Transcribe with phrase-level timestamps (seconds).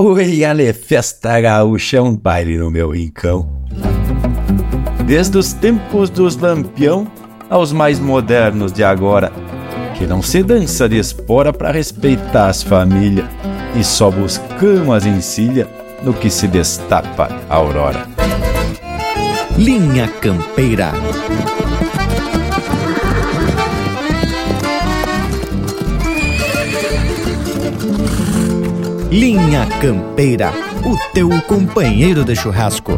[0.00, 3.50] Oi, ale festa gaúcha é um baile no meu rincão.
[5.04, 7.04] Desde os tempos dos lampião
[7.50, 9.32] aos mais modernos de agora,
[9.96, 13.26] que não se dança de espora para respeitar as famílias
[13.74, 15.66] e só buscamos as encilha
[16.00, 18.06] no que se destapa a aurora.
[19.56, 20.92] Linha Campeira.
[29.10, 30.52] Linha Campeira,
[30.84, 32.92] o teu companheiro de churrasco.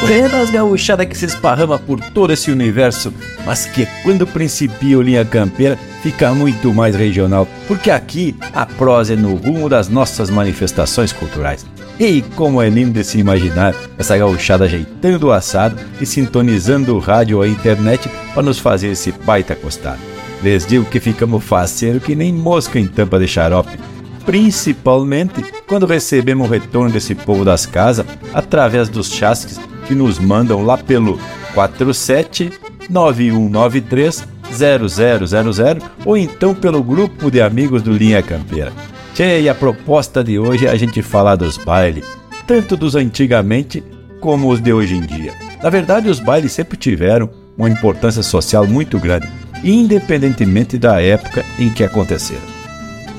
[0.00, 3.12] Buenas gauchada que se esparrama por todo esse universo,
[3.44, 9.12] mas que quando principia o Linha Campeira fica muito mais regional, porque aqui a prosa
[9.12, 11.66] é no rumo das nossas manifestações culturais.
[12.04, 16.98] E como é lindo de se imaginar essa gauchada ajeitando o assado e sintonizando o
[16.98, 20.00] rádio ou a internet para nos fazer esse baita costado.
[20.42, 23.78] Les digo que ficamos faceiro que nem mosca em tampa de xarope,
[24.26, 28.04] principalmente quando recebemos o retorno desse povo das casas
[28.34, 31.20] através dos chasques que nos mandam lá pelo
[31.54, 32.50] 47
[32.90, 38.72] 9193 0000 ou então pelo grupo de amigos do Linha Campeira.
[39.14, 42.04] Tchê, e a proposta de hoje é a gente falar dos bailes,
[42.46, 43.84] tanto dos antigamente
[44.20, 45.34] como os de hoje em dia.
[45.62, 49.28] Na verdade, os bailes sempre tiveram uma importância social muito grande,
[49.62, 52.40] independentemente da época em que aconteceram.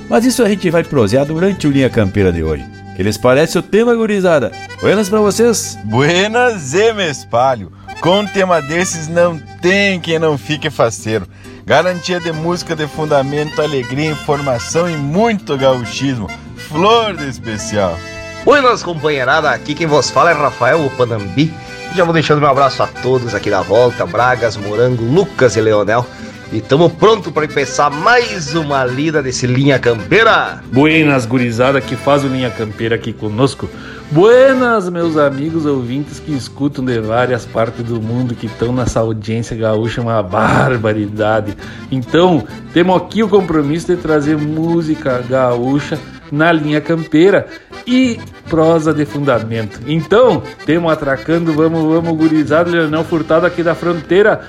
[0.10, 2.66] Mas isso a gente vai prosear durante o Linha Campeira de hoje.
[2.96, 4.52] Que lhes parece o tema, gurizada?
[4.82, 5.78] Buenas pra vocês?
[5.86, 7.72] Buenas e me espalho.
[8.02, 11.28] Com um tema desses não tem quem não fique faceiro.
[11.66, 16.30] Garantia de música de fundamento, alegria, informação e muito gauchismo.
[16.58, 17.98] Flor de especial.
[18.44, 19.50] Buenas, companheirada.
[19.50, 21.54] Aqui quem vos fala é Rafael Panambi.
[21.96, 26.06] Já vou deixando meu abraço a todos aqui da volta: Bragas, Morango, Lucas e Leonel.
[26.52, 30.62] E estamos pronto para começar mais uma lida desse Linha Campeira.
[30.70, 33.70] Buenas, gurizada que faz o Linha Campeira aqui conosco.
[34.12, 39.58] Buenas, meus amigos ouvintes que escutam de várias partes do mundo que estão nessa audiência
[39.58, 41.58] gaúcha, uma barbaridade.
[41.92, 42.44] Então,
[42.74, 46.00] temos aqui o compromisso de trazer música gaúcha
[46.32, 47.48] na linha campeira
[47.88, 48.20] e
[48.50, 49.80] prosa de fundamento.
[49.88, 54.42] Então, temos atracando, vamos, vamos, gurizada, Leonel Furtado aqui da fronteira.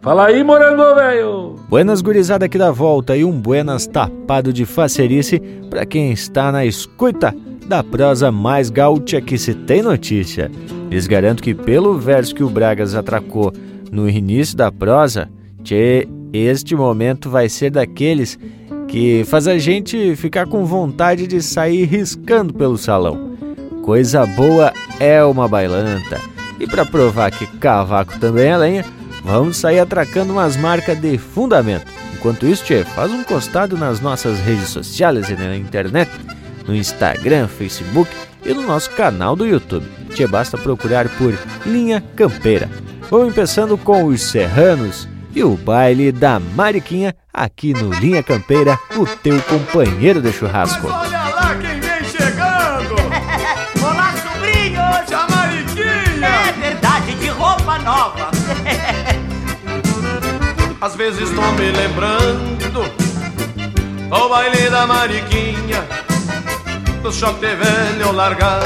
[0.00, 1.56] Fala aí, morango velho!
[1.68, 5.38] Buenas gurizada aqui da volta e um buenas tapado de facerice
[5.70, 7.32] para quem está na escuta
[7.66, 10.50] da prosa mais gaúcha que se tem notícia.
[10.90, 13.52] Lhes garanto que pelo verso que o Bragas atracou
[13.90, 15.28] no início da prosa,
[15.62, 18.38] tchê, este momento vai ser daqueles
[18.88, 23.32] que faz a gente ficar com vontade de sair riscando pelo salão.
[23.82, 26.20] Coisa boa é uma bailanta.
[26.60, 28.84] E para provar que cavaco também é lenha,
[29.24, 31.86] Vamos sair atracando umas marcas de fundamento.
[32.14, 36.10] Enquanto isso, tchê, faz um costado nas nossas redes sociais e na internet,
[36.66, 38.10] no Instagram, Facebook
[38.44, 39.86] e no nosso canal do YouTube.
[40.14, 42.68] Tchê, basta procurar por Linha Campeira.
[43.10, 49.06] Vamos começando com os Serranos e o baile da Mariquinha aqui no Linha Campeira, o
[49.06, 50.86] teu companheiro de churrasco.
[50.86, 52.94] Olha lá quem vem chegando!
[53.82, 54.80] Olá, sobrinho!
[54.80, 56.26] A Mariquinha!
[56.26, 58.30] É verdade, de roupa nova!
[60.80, 65.86] Às vezes estou me lembrando do baile da Mariquinha,
[67.02, 68.64] do choque de velho largado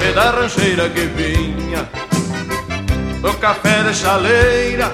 [0.00, 1.86] e da rancheira que vinha,
[3.20, 4.90] do café de chaleira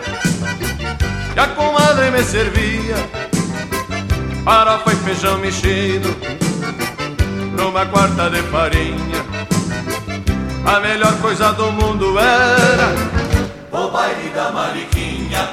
[1.32, 2.96] que a comadre me servia,
[4.44, 6.16] para foi feijão mexido
[7.56, 9.24] numa quarta de farinha.
[10.66, 12.92] A melhor coisa do mundo era
[13.70, 15.48] o baile da Mariquinha.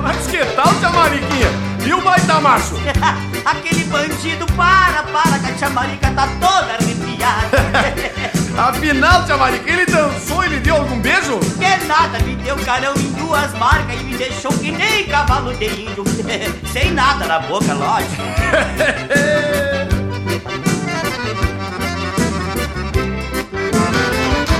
[0.00, 1.50] Mas que tal, tia Mariquinha?
[1.86, 2.74] E o baita macho?
[3.44, 7.58] Aquele bandido, para, para, que a tia Marica tá toda arrepiada.
[8.56, 11.38] Afinal, tia Mariquinha, ele dançou e lhe deu algum beijo?
[11.38, 15.66] Que nada, me deu carão em duas marcas e me deixou que nem cavalo de
[15.66, 16.04] índio.
[16.72, 18.22] Sem nada na boca, lógico.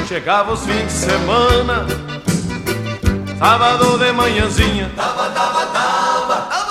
[0.06, 1.86] Chegava os fins de semana
[3.36, 6.63] Sábado de manhãzinha Tava, tava, tava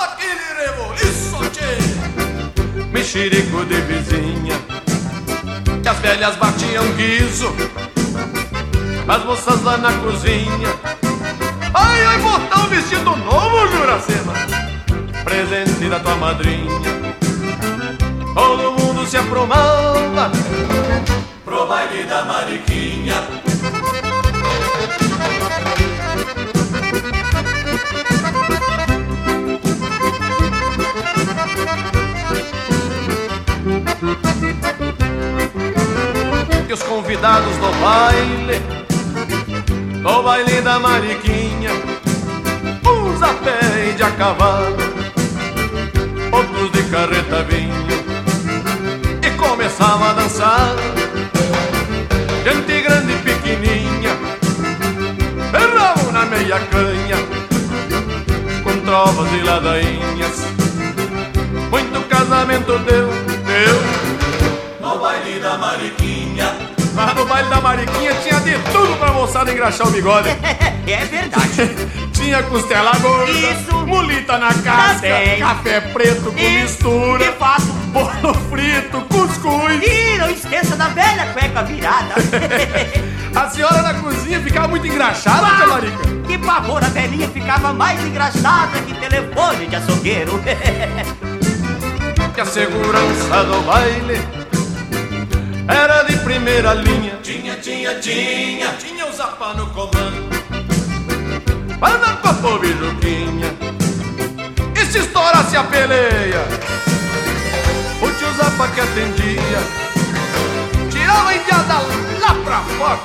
[3.04, 4.58] Mexerico de vizinha
[5.82, 7.54] Que as velhas batiam guiso
[9.06, 10.74] As moças lá na cozinha
[11.74, 14.32] Ai, ai, botar um vestido novo, Juracema
[15.22, 16.80] Presente da tua madrinha
[18.34, 20.32] Todo mundo se aprumava
[22.08, 23.83] da Mariquinha.
[36.88, 38.60] Convidados do baile,
[40.02, 41.70] do baile da Mariquinha,
[42.86, 44.76] uns a pé e de a cavalo,
[46.32, 47.74] outros de carreta vinho,
[49.22, 50.74] e começava a dançar.
[52.44, 54.16] Gente grande e pequenininha,
[55.50, 57.16] berravam na meia canha,
[58.62, 60.44] com trovas e ladainhas.
[61.70, 63.08] Muito casamento deu,
[63.46, 63.82] deu
[64.80, 66.73] No baile da Mariquinha.
[66.94, 70.28] Lá no baile da Mariquinha tinha de tudo pra moçada engraxar o bigode.
[70.86, 71.74] É verdade.
[72.12, 73.74] tinha costela gorda, Isso.
[73.86, 75.38] mulita na casca, Também.
[75.38, 77.62] café preto com E- mistura, De fato.
[77.90, 79.82] bolo frito, cuscuz.
[79.82, 82.14] E não esqueça da velha cueca virada.
[83.34, 85.98] A senhora na cozinha ficava muito engraxada, tia Marica.
[86.28, 90.38] Que pavor, a velhinha ficava mais engraçada que telefone de açougueiro.
[92.34, 94.20] Que a segurança do baile
[95.68, 97.18] era de primeira linha.
[97.22, 98.72] Tinha, tinha, tinha.
[98.74, 100.34] Tinha o Zapa no comando.
[102.04, 103.48] Dar papo bijuquinha
[104.74, 106.42] E se estourasse a peleia
[108.02, 109.60] O tio Zapa que atendia.
[110.90, 111.74] Tirava a indiada
[112.20, 113.00] lá pra fora.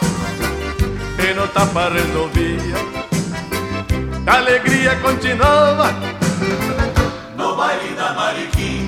[1.17, 2.75] E no tapa resolvia.
[4.25, 5.93] A alegria continuava.
[7.35, 8.78] No baile da Mariquinha.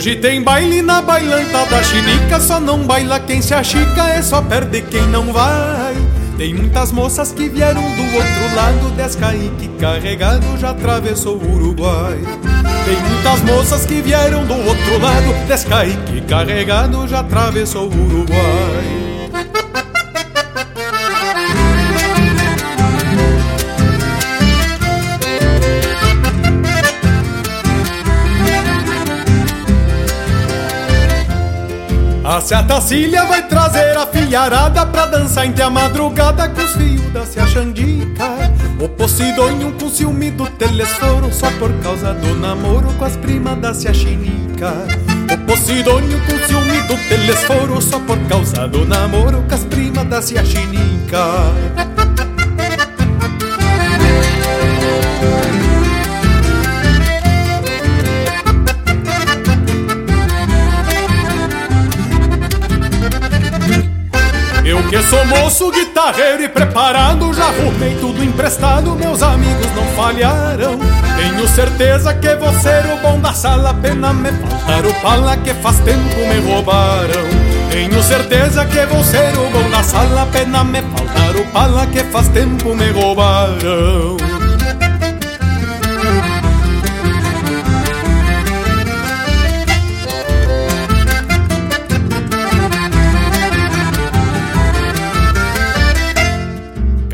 [0.00, 4.40] Hoje tem baile na bailanta da chinica, só não baila quem se achica, é só
[4.40, 5.94] perde quem não vai.
[6.38, 12.18] Tem muitas moças que vieram do outro lado, Descaique carregado já atravessou o Uruguai.
[12.90, 19.20] Tem muitas moças que vieram do outro lado, Descaique carregado já atravessou o Uruguai.
[32.24, 37.12] A Seata Cília vai trazer a filharada pra dançar entre a madrugada com os fios
[37.12, 38.29] da Cia Xandica.
[38.80, 43.74] O Posidônio com ciúme do telesforo só por causa do namoro com as primas da
[43.74, 44.72] Cia Chinica.
[45.30, 50.22] O Posidônio com ciúme do telesforo só por causa do namoro com as primas da
[50.22, 50.42] Cia
[65.10, 70.78] sou moço, guitarreiro e preparado, já arrumei tudo emprestado, meus amigos não falharam.
[71.16, 75.52] Tenho certeza que vou ser o bom da sala, pena me faltar o pala que
[75.54, 77.28] faz tempo me roubaram.
[77.72, 82.04] Tenho certeza que vou ser o bom da sala, pena me faltar o pala que
[82.04, 84.39] faz tempo me roubaram.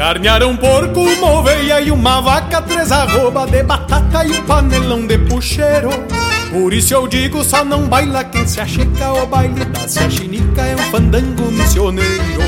[0.06, 5.04] Carnearam um porco, uma oveia e uma vaca, três arroba de batata e um panelão
[5.04, 5.90] de puxeiro.
[6.52, 10.76] Por isso eu digo, só não baila quem se achica, o baile da chinica é
[10.76, 12.40] um fandango missioneiro.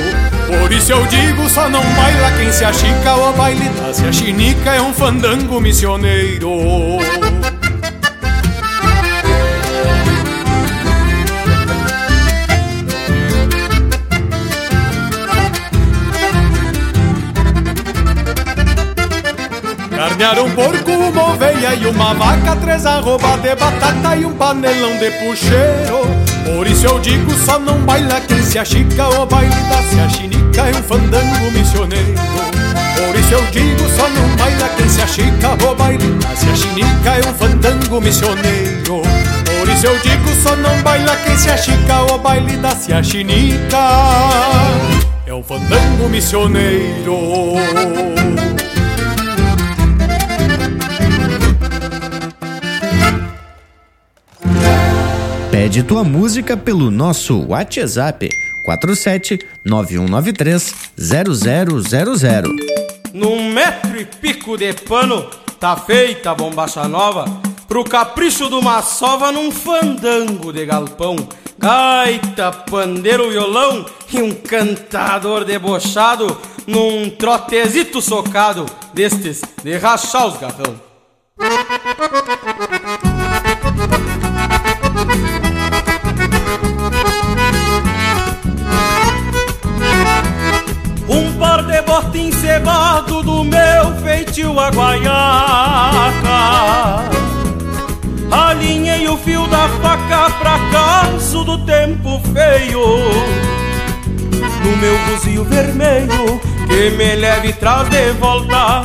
[0.46, 4.80] Por isso eu digo, só não baila quem se achica, o baile da chinica é
[4.80, 6.48] um fandango missioneiro.
[20.18, 25.12] Um porco, uma oveia e uma vaca, três arroba de batata e um panelão de
[25.12, 26.08] puxeiro.
[26.44, 30.62] Por isso eu digo, só não baila quem se achica, o baile da se chinica
[30.62, 32.14] é um fandango missioneiro.
[32.96, 37.10] Por isso eu digo, só não baila quem se achica, o baile da se chinica
[37.10, 39.02] é um fandango missioneiro.
[39.44, 43.78] Por isso eu digo, só não baila quem se achica, o baile da se chinica
[45.26, 47.54] é um fandango missioneiro.
[55.50, 58.28] Pede tua música pelo nosso WhatsApp
[58.64, 62.54] 47 9193 0000.
[63.14, 65.28] num metro e pico de pano,
[65.58, 67.24] tá feita a bombacha nova,
[67.66, 71.16] pro capricho de uma sova num fandango de galpão.
[71.58, 78.64] Gaita, pandeiro, violão e um cantador debochado num trotezito socado
[78.94, 80.88] destes de rachar os garrão.
[92.08, 95.10] Bote encebado do meu feitio a guaiaca.
[98.30, 102.80] Alinhei o fio da faca pra caso do tempo feio.
[104.64, 108.82] No meu buzio vermelho que me leve traz de volta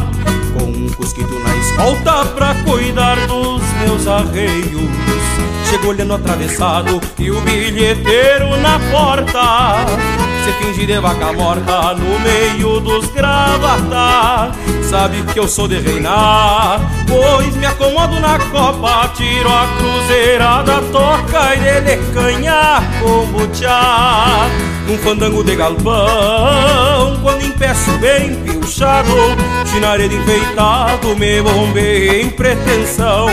[0.57, 5.32] Com um cusquito na escolta pra cuidar dos meus arreios
[5.73, 9.83] Chego olhando atravessado e o bilheteiro na porta.
[10.45, 14.51] Se finge de vaca morta no meio dos gravata.
[14.93, 21.55] Sabe que eu sou de reinar Pois me acomodo na copa Tiro a cruzeirada, toca
[21.55, 23.79] e dele canha kombucha
[24.85, 29.09] Num fandango de galpão Quando empeço bem pilchado
[29.65, 33.29] Chinaredo enfeitado Me bombei em pretensão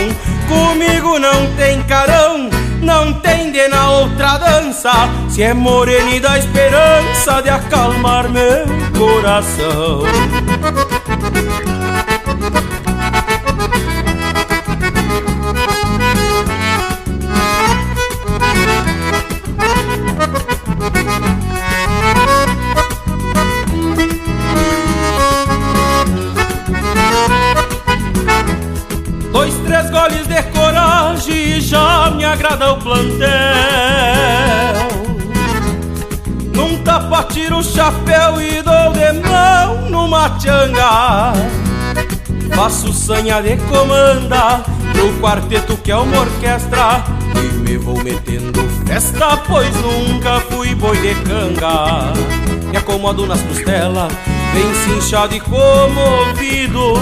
[0.51, 2.49] Comigo não tem carão
[2.81, 4.91] não tem de na outra dança.
[5.29, 8.65] Se é morena e dá esperança de acalmar meu
[8.97, 10.01] coração
[31.71, 33.29] já me agrada o plantel.
[36.53, 41.31] Num tapa tiro o chapéu e dou de mão numa tchanga.
[42.53, 44.61] Faço sanha de comanda
[44.91, 47.01] pro quarteto que é uma orquestra
[47.33, 52.11] E me vou metendo festa, pois nunca fui boi de canga.
[52.69, 54.11] Me acomodo nas costelas,
[54.53, 56.93] bem cinchado e comovido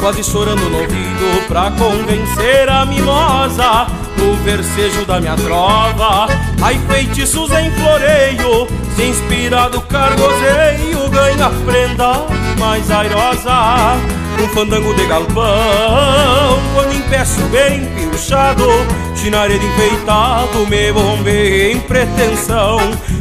[0.00, 6.28] Quase chorando no ouvido pra convencer a mimosa No versejo da minha trova.
[6.62, 8.66] Ai feitiços em floreio
[8.96, 12.26] Se inspirado cargozeio Ganha prenda
[12.58, 13.96] mais airosa.
[14.42, 18.66] Um fandango de galpão Quando empeço bem pilchado
[19.14, 22.78] Chinaredo enfeitado Me bombei em pretensão.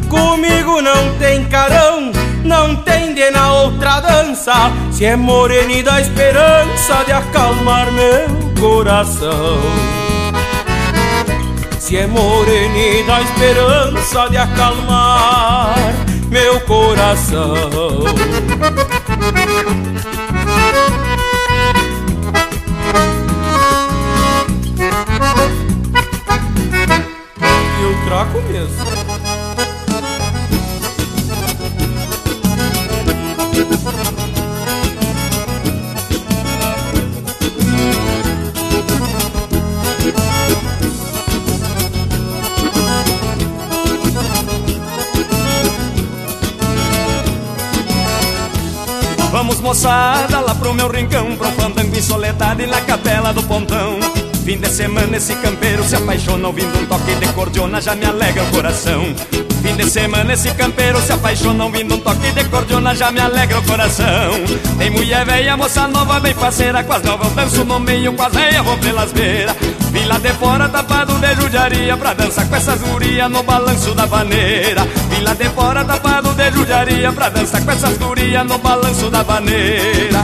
[0.09, 2.11] Comigo não tem carão
[2.43, 4.53] não tem de na outra dança.
[4.91, 8.27] Se é morena dá esperança de acalmar meu
[8.59, 10.02] coração
[11.93, 15.75] Se é morena e dá esperança de acalmar
[16.27, 17.59] meu coração.
[27.39, 29.12] E eu traco mesmo
[49.63, 53.97] moçada lá pro meu rincão Pro fandango em soledade na capela do pontão.
[54.43, 58.43] Fim de semana esse campeiro se apaixona Ouvindo um toque de cordiona já me alegra
[58.43, 59.15] o coração.
[59.61, 63.59] Fim de semana esse campeiro se apaixona Ouvindo um toque de cordiona já me alegra
[63.59, 64.33] o coração.
[64.77, 68.21] Tem mulher velha, moça nova, bem parceira Com as novas eu danço no meio, com
[68.21, 69.55] as velhas vou pelas beiras
[70.03, 74.05] Vim lá de fora tapado de judiaria Pra dançar com essas gurias no balanço da
[74.05, 74.85] vaneira.
[75.09, 79.23] Vim lá de fora tapado de judiaria Pra dançar com essas gurias no balanço da
[79.23, 80.19] vaneira.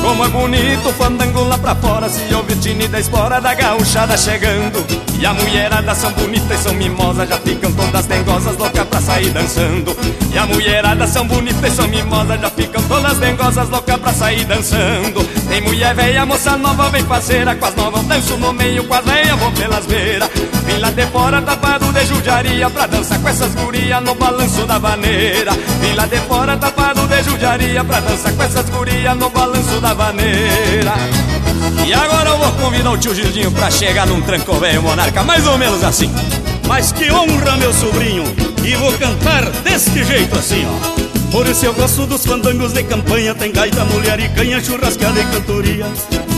[0.00, 4.16] Como é bonito o fandango lá pra fora Se ouvir tine da espora da gauchada
[4.16, 9.00] chegando E a mulherada são bonitas e são mimosas Já ficam todas dengosas, loucas pra
[9.00, 9.96] sair dançando.
[10.32, 14.44] E a mulherada são bonitas e são mimosas Já ficam todas dengosas, loucas pra sair
[14.44, 15.22] dançando.
[15.48, 19.04] Tem mulher velha, moça nova, bem parceira Com as novas danço no meio, com as
[19.04, 20.28] velhas vou pelas beiras.
[20.66, 24.78] Vim lá de fora tapado de judiaria Pra dançar com essas gurias no balanço da
[24.80, 25.52] vaneira.
[25.80, 29.94] Vim lá de fora tapado de judiaria Pra dançar com essas gurias no balanço da
[29.94, 30.94] vaneira
[31.86, 35.46] e agora eu vou convidar o tio Gildinho pra chegar num tranco velho monarca, mais
[35.46, 36.10] ou menos assim.
[36.66, 38.24] Mas que honra, meu sobrinho,
[38.64, 41.30] e vou cantar deste jeito assim, ó.
[41.30, 45.24] Por isso eu gosto dos fandangos de campanha, tem gaita, mulher e canha, churrascada e
[45.24, 45.86] cantoria.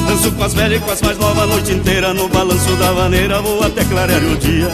[0.06, 2.92] Danço com as velhas e com as mais novas a noite inteira No balanço da
[2.92, 4.70] vaneira vou até clarear o dia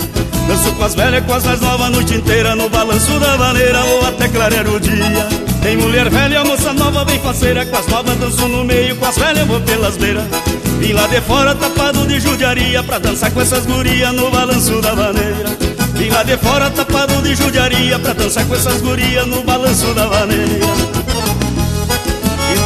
[0.48, 3.36] Danço com as velhas e com as mais novas a noite inteira No balanço da
[3.36, 7.86] vaneira vou até clarear o dia Tem mulher velha, moça nova, bem faceira Com as
[7.86, 10.24] novas danço no meio, com as velhas vou pelas beiras
[10.78, 14.94] Vim lá de fora tapado de judiaria Pra dançar com essas gurias no balanço da
[14.94, 15.58] vaneira
[15.94, 20.06] Vim lá de fora tapado de judiaria Pra dançar com essas gurias no balanço da
[20.06, 21.00] vaneira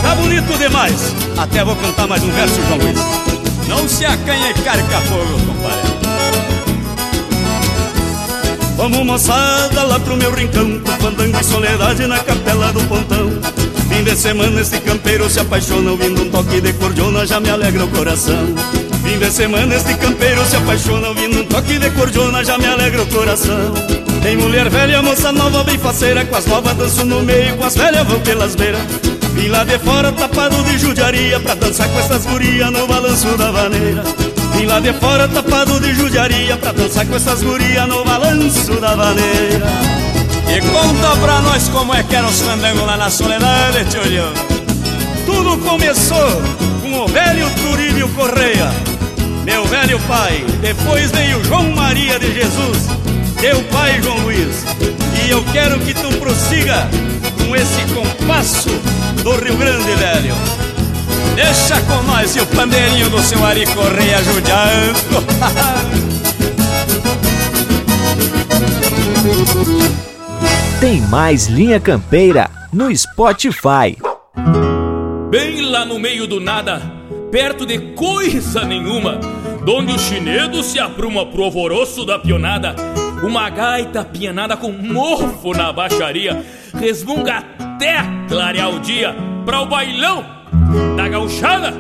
[0.05, 1.15] Tá bonito demais.
[1.39, 2.99] Até vou cantar mais um verso, João Luiz.
[3.67, 5.94] Não se acanha e carca fogo, compadre.
[8.77, 13.31] Vamos moçada lá pro meu rincão Pro fandango e soledade na capela do pontão.
[13.89, 17.85] Fim de semana esse campeiro se apaixona Ouvindo um toque de cordiona já me alegra
[17.85, 18.47] o coração.
[19.05, 23.03] Fim de semana este campeiro se apaixona Ouvindo um toque de cordiona já me alegra
[23.03, 23.73] o coração.
[24.23, 27.77] Tem mulher velha, moça nova, bem faceira Com as novas danço no meio, com as
[27.77, 28.81] velhas vão pelas beiras.
[29.35, 33.51] Vim lá de fora tapado de judiaria Pra dançar com essas gurias no balanço da
[33.51, 34.03] vaneira
[34.57, 38.95] Vim lá de fora tapado de judiaria Pra dançar com essas gurias no balanço da
[38.95, 39.67] vaneira
[40.49, 44.33] E conta pra nós como é que eram os fandangos lá na soledade, tio
[45.27, 46.43] Tudo começou
[46.85, 48.71] com o velho Turílio Correia.
[49.43, 52.89] Meu velho pai, depois veio João Maria de Jesus.
[53.41, 54.65] Teu pai João Luiz.
[55.25, 56.89] E eu quero que tu prossiga
[57.39, 58.69] com esse compasso
[59.23, 60.64] do Rio Grande, velho.
[61.35, 65.25] Deixa com nós e o pandeirinho do seu Ari Correia judiando.
[70.81, 73.99] Tem mais Linha Campeira no Spotify.
[75.29, 76.81] Bem lá no meio do nada,
[77.33, 79.19] perto de coisa nenhuma,
[79.65, 82.77] donde o chinedo se apruma pro alvoroço da pionada,
[83.25, 86.47] uma gaita pianada com mofo na baixaria,
[86.79, 87.97] resmunga até
[88.29, 90.44] clarear o dia para o bailão
[90.97, 91.73] da gauchada.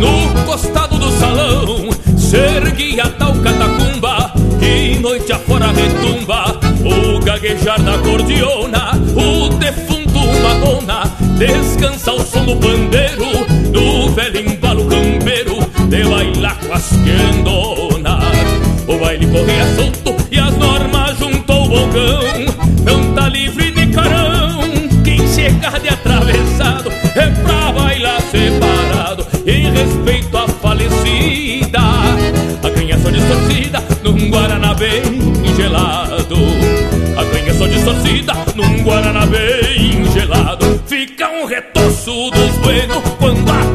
[0.00, 8.92] No costado do salão se tal catacumba e noite afora retumba o gaguejar da cordiona,
[9.14, 9.99] o defunto
[10.60, 11.04] Madonna
[11.38, 18.34] descansa ao som do pandeiro, do velho embalo campeiro, de bailar com as quendonas.
[18.86, 22.20] O baile corria solto e as normas junto ao bocão,
[22.84, 24.60] não tá livre de carão,
[25.02, 31.80] quem chegar de atravessado é pra bailar separado, em respeito à falecida,
[32.62, 35.02] a canha só distorcida num Guaraná bem
[35.56, 36.36] gelado.
[37.16, 39.59] A canha só distorcida num Guaraná bem
[42.30, 43.69] retoço dos buenos quando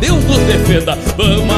[0.00, 1.57] Deus nos defenda, vamos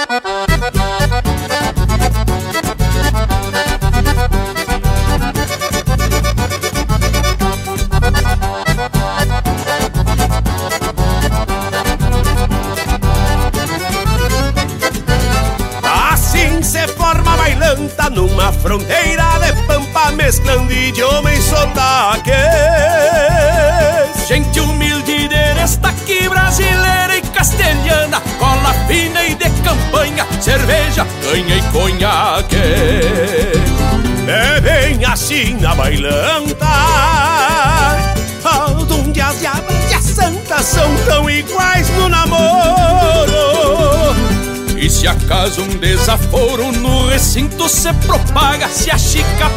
[45.41, 48.97] Acaso um desaforo no recinto se propaga, se a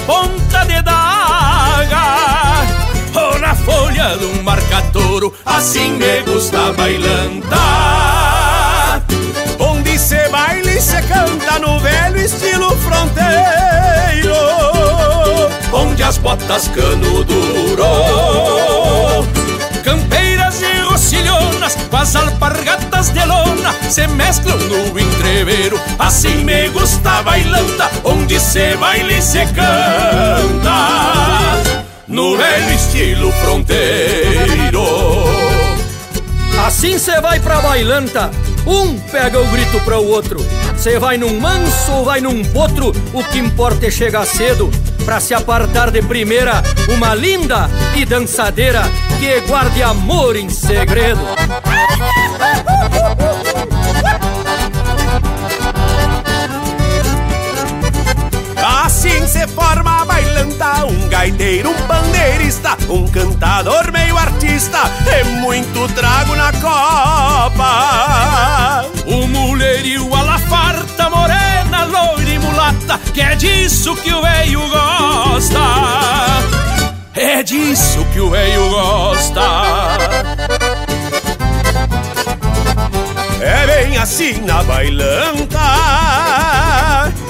[0.06, 2.64] ponta de daga
[3.14, 4.42] ou na folha de um
[5.44, 7.56] assim me gusta bailanta.
[9.58, 14.34] Onde se baila e se canta no velho estilo fronteiro,
[15.70, 17.84] onde as botas cano duro,
[19.84, 20.23] campeiras
[21.04, 28.40] rocilhonas, com as alpargatas de lona, se mesclam no entreveiro, assim me gusta bailanta, onde
[28.40, 30.72] se baila e se canta
[32.08, 34.84] no velho estilo fronteiro.
[36.66, 38.30] Assim cê vai pra bailanta,
[38.66, 40.38] um pega o grito para o outro.
[40.78, 44.70] Cê vai num manso ou vai num potro, o que importa é chegar cedo.
[45.04, 48.82] Pra se apartar de primeira, uma linda e dançadeira
[49.18, 51.20] que guarde amor em segredo.
[58.84, 65.88] Assim se forma a bailanta Um gaiteiro, um pandeirista Um cantador meio artista É muito
[65.94, 67.64] trago na copa
[69.06, 74.60] O mulherio a la farta Morena, loira e mulata Que é disso que o veio
[74.68, 75.58] gosta
[77.16, 79.40] É disso que o veio gosta.
[83.40, 85.60] É bem assim na bailanta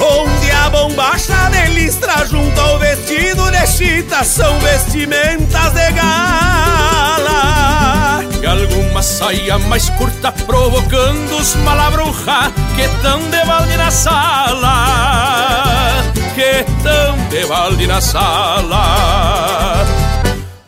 [0.00, 7.34] Onde a bombacha de listra junto ao vestido de chita São vestimentas de gala.
[8.40, 15.73] E alguma saia mais curta provocando os malabruja Que tão de balde na sala
[16.34, 19.84] Que tão de balde na sala.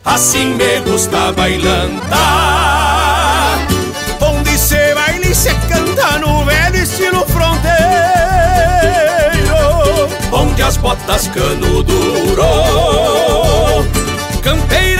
[0.05, 2.17] Assim me gusta bailantar
[4.21, 7.67] Onde se baila e se canta no velho estilo fronteiro
[10.31, 12.45] Onde as botas cano duro
[14.41, 14.96] Campeiras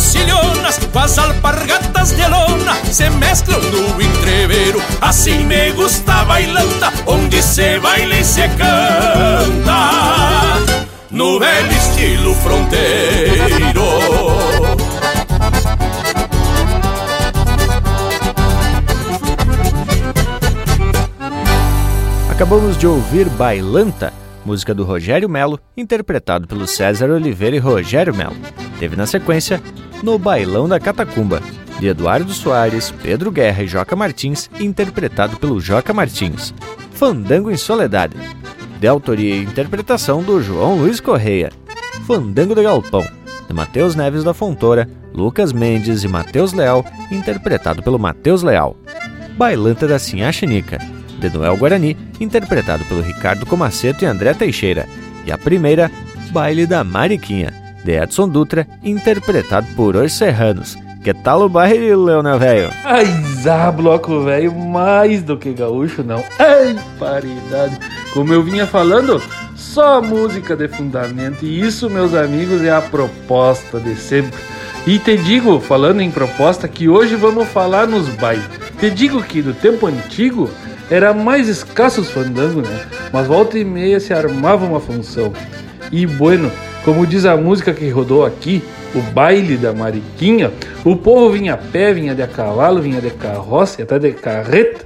[0.00, 7.42] rocilhonas Com as alpargatas de lona Se mesclam no entreveiro Assim me gusta bailanta Onde
[7.42, 9.90] se baila e se canta.
[11.10, 13.84] No velho estilo fronteiro.
[22.30, 24.12] Acabamos de ouvir Bailanta,
[24.50, 28.34] música do Rogério Melo, interpretado pelo César Oliveira e Rogério Melo.
[28.80, 29.62] Teve na sequência
[30.02, 31.40] No Bailão da Catacumba,
[31.78, 36.52] de Eduardo Soares, Pedro Guerra e Joca Martins, interpretado pelo Joca Martins.
[36.90, 38.16] Fandango em Soledade,
[38.80, 41.52] de autoria e interpretação do João Luiz Correia.
[42.04, 43.06] Fandango do Galpão,
[43.46, 48.76] de Matheus Neves da Fontoura, Lucas Mendes e Matheus Leal, interpretado pelo Matheus Leal.
[49.36, 50.78] Bailanta da Sinhá Chinica,
[51.20, 54.88] de Noel Guarani, interpretado pelo Ricardo Comaceto e André Teixeira.
[55.26, 55.90] E a primeira,
[56.32, 57.52] Baile da Mariquinha,
[57.84, 60.76] de Edson Dutra, interpretado por Os Serranos.
[61.02, 62.70] Que tal o baile, Leonel Velho?
[62.84, 63.06] Ai,
[63.40, 66.22] zá, bloco velho, mais do que gaúcho, não.
[66.38, 67.78] Ai, paridade.
[68.12, 69.22] Como eu vinha falando,
[69.56, 71.42] só música de fundamento.
[71.42, 74.38] E isso, meus amigos, é a proposta de sempre.
[74.86, 78.44] E te digo, falando em proposta, que hoje vamos falar nos bailes.
[78.78, 80.50] Te digo que no tempo antigo
[80.90, 82.86] era mais escasso os fandangos, né?
[83.12, 85.32] Mas volta e meia se armava uma função.
[85.92, 86.50] E bueno,
[86.84, 88.62] como diz a música que rodou aqui,
[88.94, 90.52] o baile da Mariquinha,
[90.84, 94.84] o povo vinha a pé, vinha de cavalo, vinha de carroça, até de carreta,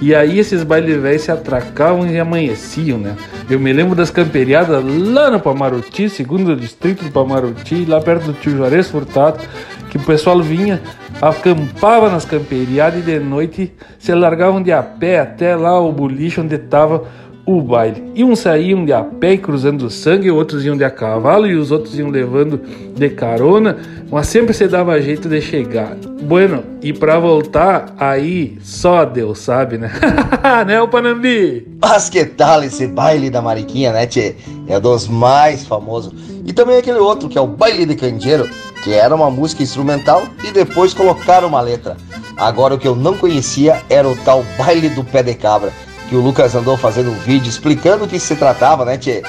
[0.00, 3.16] e aí esses bailes velhos se atracavam e amanheciam, né?
[3.48, 8.32] Eu me lembro das camperiadas lá no Pamaruti, segundo distrito do Pamaruti, lá perto do
[8.34, 9.40] tio Juarez Furtado,
[9.88, 10.82] que o pessoal vinha,
[11.20, 16.40] acampava nas camperiadas e de noite se largavam de a pé até lá o boliche
[16.40, 17.04] onde tava
[17.46, 18.02] o baile.
[18.14, 21.54] E uns saíam de a pé e cruzando sangue, outros iam de a cavalo e
[21.54, 22.60] os outros iam levando
[22.94, 23.78] de carona,
[24.10, 25.94] mas sempre se dava jeito de chegar.
[26.22, 29.92] Bueno, e para voltar, aí só Deus sabe, né?
[30.66, 31.68] né, o Panambi?
[31.80, 34.34] Mas que tal esse baile da Mariquinha, né, tchê?
[34.66, 36.12] É dos mais famosos.
[36.44, 38.48] E também aquele outro, que é o baile de candeeiro,
[38.82, 41.96] que era uma música instrumental e depois colocaram uma letra.
[42.36, 45.72] Agora o que eu não conhecia era o tal baile do pé de cabra
[46.08, 49.22] que o Lucas andou fazendo um vídeo explicando o que se tratava, né, Tchê?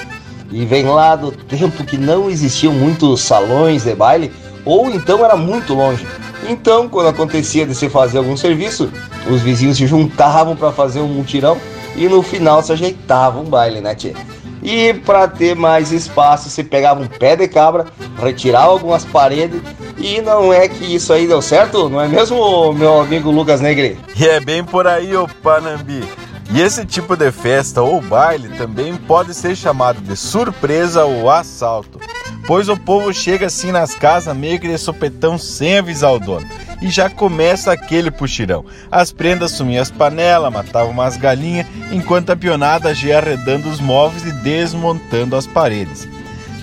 [0.50, 4.32] E vem lá do tempo que não existiam muitos salões de baile,
[4.64, 6.06] ou então era muito longe.
[6.48, 8.90] Então, quando acontecia de se fazer algum serviço,
[9.28, 11.58] os vizinhos se juntavam para fazer um mutirão
[11.96, 14.14] e no final se ajeitava um baile, né, Tchê?
[14.62, 17.86] E para ter mais espaço, se pegava um pé de cabra,
[18.20, 19.60] retirava algumas paredes
[19.96, 23.98] e não é que isso aí deu certo, não é mesmo, meu amigo Lucas Negri?
[24.16, 26.02] E é bem por aí, ô Panambi.
[26.50, 32.00] E esse tipo de festa ou baile também pode ser chamado de surpresa ou assalto,
[32.46, 36.48] pois o povo chega assim nas casas meio que de sopetão sem avisar o dono.
[36.80, 38.64] E já começa aquele puxirão.
[38.90, 44.24] As prendas sumiam as panelas, matavam umas galinhas, enquanto a pionada ia arredando os móveis
[44.24, 46.08] e desmontando as paredes.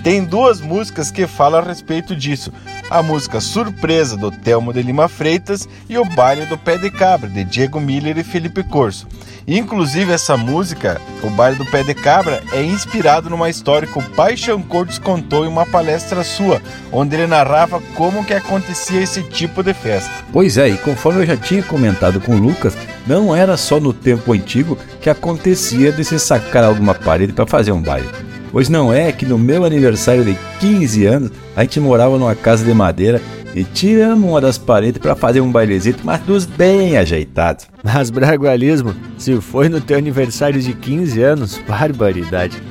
[0.06, 2.52] Tem duas músicas que falam a respeito disso.
[2.88, 7.28] A música Surpresa, do Telmo de Lima Freitas, e o Baile do Pé de Cabra,
[7.28, 9.08] de Diego Miller e Felipe Corso.
[9.48, 14.10] Inclusive, essa música, O Baile do Pé de Cabra, é inspirado numa história que o
[14.10, 19.60] Paixão Cortes contou em uma palestra sua, onde ele narrava como que acontecia esse tipo
[19.60, 20.24] de festa.
[20.32, 23.92] Pois é, e conforme eu já tinha comentado com o Lucas, não era só no
[23.92, 28.25] tempo antigo que acontecia de se sacar alguma parede para fazer um baile.
[28.52, 32.64] Pois não é que no meu aniversário de 15 anos, a gente morava numa casa
[32.64, 33.20] de madeira
[33.54, 37.66] e tiramos uma das paredes para fazer um bailezito, mas dos bem ajeitados.
[37.82, 42.62] Mas bragualismo, se foi no teu aniversário de 15 anos, barbaridade.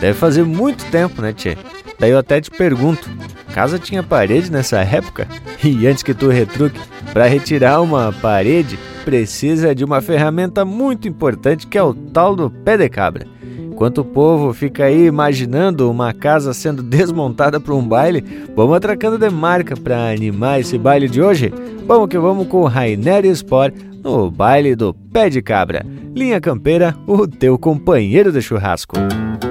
[0.00, 1.56] Deve fazer muito tempo, né, tchê?
[1.98, 3.08] Daí eu até te pergunto,
[3.54, 5.26] casa tinha parede nessa época?
[5.62, 6.78] E antes que tu retruque,
[7.12, 12.50] para retirar uma parede, precisa de uma ferramenta muito importante que é o tal do
[12.50, 13.26] pé de cabra.
[13.74, 19.18] Enquanto o povo fica aí imaginando uma casa sendo desmontada para um baile, vamos atracando
[19.18, 21.52] de marca para animar esse baile de hoje?
[21.84, 25.84] Vamos que vamos com Rainer Sport no baile do pé de cabra.
[26.14, 28.96] Linha Campeira, o teu companheiro de churrasco.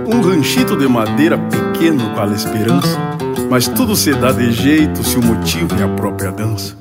[0.08, 2.98] Um ranchito de madeira pequeno com a esperança,
[3.50, 6.78] mas tudo se dá de jeito se o motivo é a própria dança.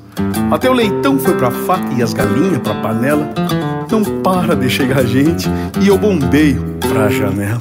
[0.49, 3.29] Até o leitão foi pra faca e as galinhas pra panela.
[3.91, 5.47] Não para de chegar gente
[5.81, 7.59] e eu bombeio pra janela.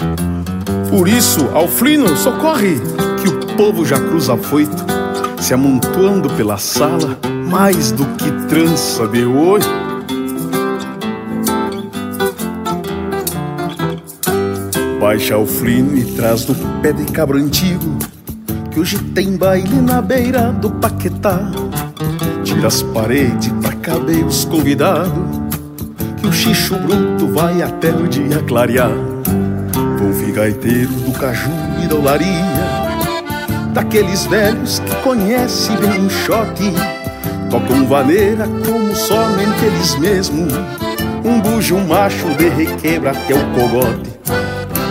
[0.90, 2.80] Por isso, Alflino, socorre,
[3.20, 4.85] que o povo já cruza foito,
[5.40, 9.61] se amontoando pela sala, mais do que trança de oi.
[15.00, 17.98] Baixa Alflino e traz do pé de cabra antigo,
[18.70, 21.50] que hoje tem baile na beira do Paquetá.
[22.44, 25.12] Tira as paredes pra caber os convidados,
[26.18, 29.12] que o xixo bruto vai até o dia clarear.
[30.33, 31.51] Gaiteiro do caju
[31.83, 32.27] e da olaria
[33.75, 36.73] Daqueles velhos que conhecem bem o choque
[37.51, 40.53] Tocam vaneira como somente eles mesmos
[41.23, 44.11] Um bujo macho de requebra até o cogote.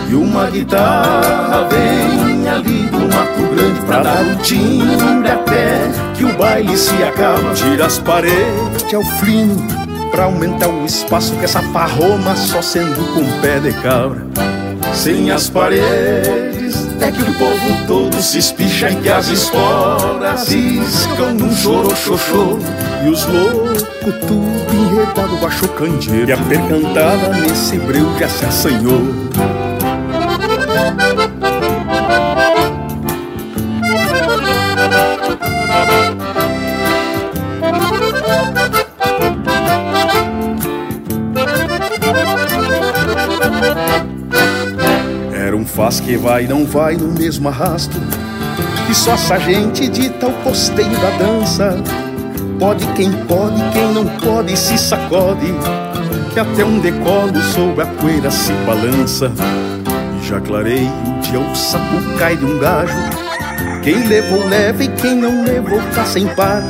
[0.08, 6.36] E uma guitarra vem ali do Mato Grande Pra dar um timbre até que o
[6.38, 9.56] baile se acaba Tira as paredes ao flino
[10.12, 14.61] Pra aumentar o espaço que essa farroma Só sendo com pé de cabra
[14.94, 21.34] sem as paredes é que o povo todo se espicha e que as esporas ciscam
[21.34, 22.58] num choro-xoxô
[23.04, 26.28] E os loucos tudo enredado baixo candeeiro.
[26.28, 29.02] E a percantada nesse breu já se assanhou
[46.12, 47.96] que vai, não vai no mesmo arrasto.
[48.90, 51.74] E só essa gente dita o costeio da dança.
[52.58, 55.46] Pode quem pode, quem não pode se sacode.
[56.34, 59.32] Que até um decolo sob a poeira se balança.
[60.20, 62.92] E já clarei o dia o sapo cai de um gajo.
[63.82, 66.62] Quem levou leva e quem não levou tá sem par.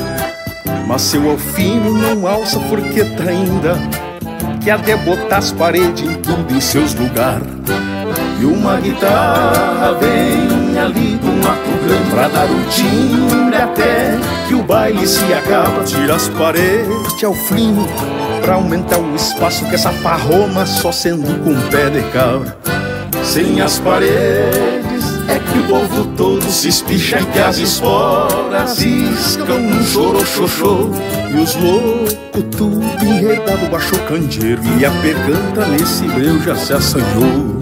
[0.86, 3.76] Mas seu alfino não alça forqueta ainda.
[4.60, 7.48] Que até botar as paredes em tudo em seus lugares.
[8.42, 14.64] E uma guitarra vem ali do Mato Grande Pra dar o timbre até que o
[14.64, 15.84] baile se acaba.
[15.84, 17.86] Tira as paredes ao fino
[18.40, 22.58] Pra aumentar o espaço que essa farroma Só sendo com pé de cabra.
[23.22, 24.82] Sem as paredes
[25.28, 30.90] é que o povo todo se espicha e que as esporas ciscam um choro-xoxô
[31.30, 32.12] E os loucos
[32.56, 37.60] tudo enredado baixo candeeiro E a percanta nesse breu já se assanhou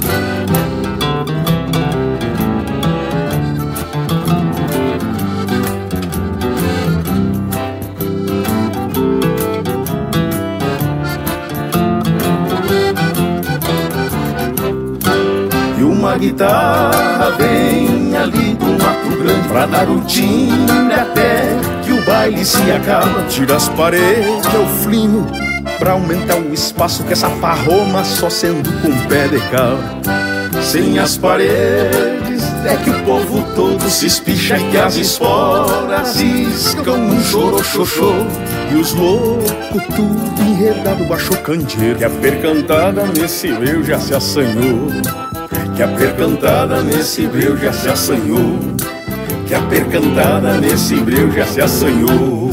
[16.40, 21.42] guitarra vem ali do Mato Grande Pra dar o timbre até
[21.84, 23.24] que o baile se acaba.
[23.28, 25.26] Tira as paredes é o flino
[25.78, 30.00] Pra aumentar o espaço que essa farroma Só sendo com pé de cabra.
[30.62, 36.96] Sem as paredes é que o povo todo se espicha E que as esporas ciscam
[36.96, 38.14] um choro-xoxô
[38.72, 39.50] E os loucos
[39.94, 41.98] tudo enredado baixo candeeiro.
[41.98, 44.90] Que a percantada nesse eu já se assanhou
[45.80, 48.58] que a percantada nesse breu já se assanhou
[49.48, 52.50] Que a percantada nesse breu já se assanhou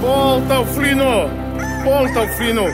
[0.00, 1.28] Volta o flino!
[1.84, 2.64] Volta o flino!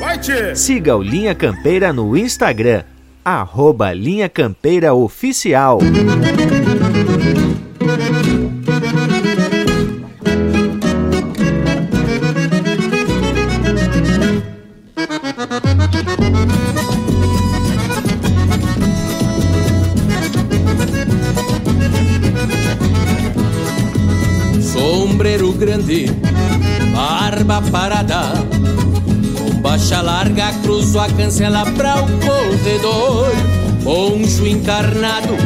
[0.00, 0.56] Vai, tchê!
[0.56, 2.82] Siga o Linha Campeira no Instagram,
[3.24, 5.78] arroba Linha Campeira Oficial.
[29.94, 33.32] Com baixa larga cruzo a cancela pra o corredor.
[33.84, 35.36] Poncho encarnado,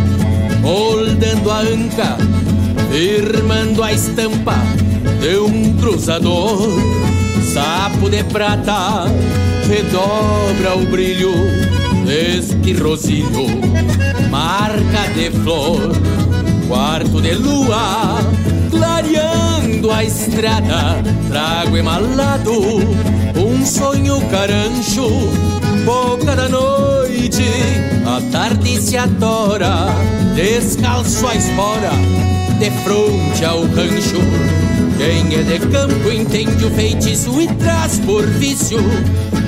[0.62, 2.16] moldando a anca
[2.90, 4.56] Firmando a estampa
[5.20, 6.80] de um cruzador.
[7.52, 9.04] Sapo de prata,
[9.66, 11.32] redobra o brilho
[12.06, 13.48] Deste rosilho,
[14.30, 15.92] marca de flor
[16.68, 18.18] Quarto de lua,
[18.70, 23.17] clareando a estrada, trago emalado
[23.68, 25.08] sonho carancho.
[25.84, 27.44] Boca da noite,
[28.06, 29.88] a tarde se adora,
[30.34, 31.90] descalço a espora,
[32.58, 34.20] de fronte ao rancho.
[34.96, 38.78] Quem é de campo entende o feitiço e traz por vício.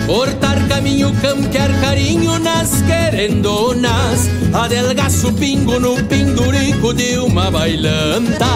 [0.07, 8.47] Cortar caminho, campear carinho nas querendonas Adelgaço pingo no pendurico de uma bailanta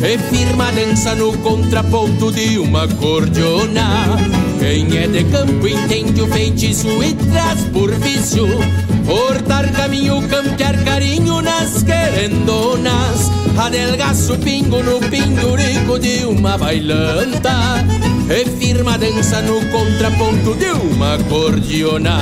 [0.00, 6.88] E firma dança no contraponto de uma cordiona Quem é de campo entende o feitiço
[7.00, 8.48] e traz por vício.
[9.06, 13.30] Cortar caminho, campear carinho nas querendonas.
[13.56, 17.54] Adelgaço pingo no pendurico de uma bailanta.
[18.28, 22.18] E firma dança no contraponto de uma acordeona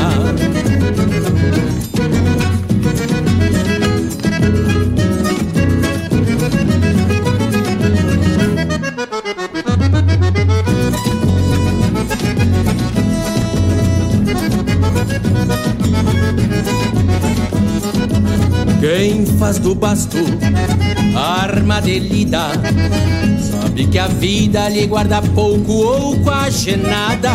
[19.44, 20.16] Faz do basto
[21.14, 22.48] arma de lida.
[23.42, 27.30] Sabe que a vida lhe guarda pouco ou quase nada.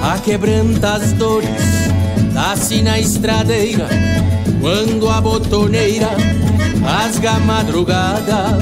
[0.00, 1.50] A quebranta as dores
[2.32, 3.88] Dá-se na estradeira.
[4.60, 6.10] Quando a botoneira
[6.84, 8.56] rasga a madrugada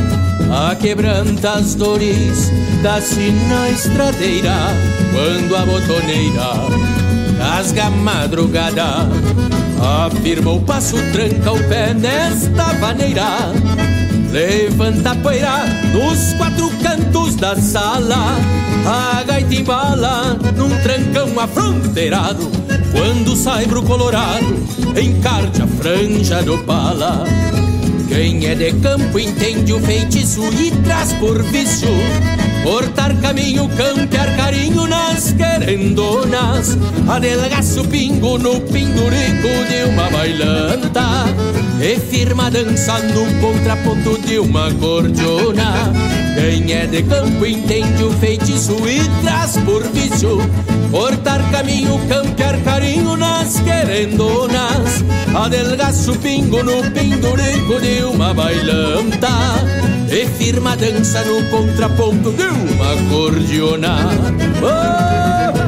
[0.51, 2.51] A quebranta as dores
[2.83, 4.55] Dá-se na estradeira.
[5.13, 6.53] Quando a botoneira
[7.39, 9.09] rasga a madrugada
[9.81, 13.53] Afirma o passo, tranca o pé nesta maneira.
[14.31, 18.37] Levanta a poeira nos quatro cantos da sala.
[18.87, 22.51] A gaita embala num trancão afronteirado.
[22.93, 24.57] Quando sai pro colorado,
[25.01, 27.25] encarte a franja do pala.
[28.09, 31.89] Quem é de campo entende o feitiço e traz por vício
[32.69, 36.77] Cortar caminho, campear carinho nas querendonas
[37.09, 41.25] Adelgaço pingo no pendurico de uma bailanta.
[41.81, 45.95] E firma dança no contraponto de uma cordiona
[46.39, 50.39] Quem é de campo entende o feitiço e traz por vício.
[50.89, 55.05] Cortar caminho, campear carinho nas querendonas.
[55.35, 59.29] Adelgaço pingo no pendurico de uma bailanta.
[60.13, 63.97] E firma dança no contraponto de uma acordeona.
[64.63, 65.68] Oh!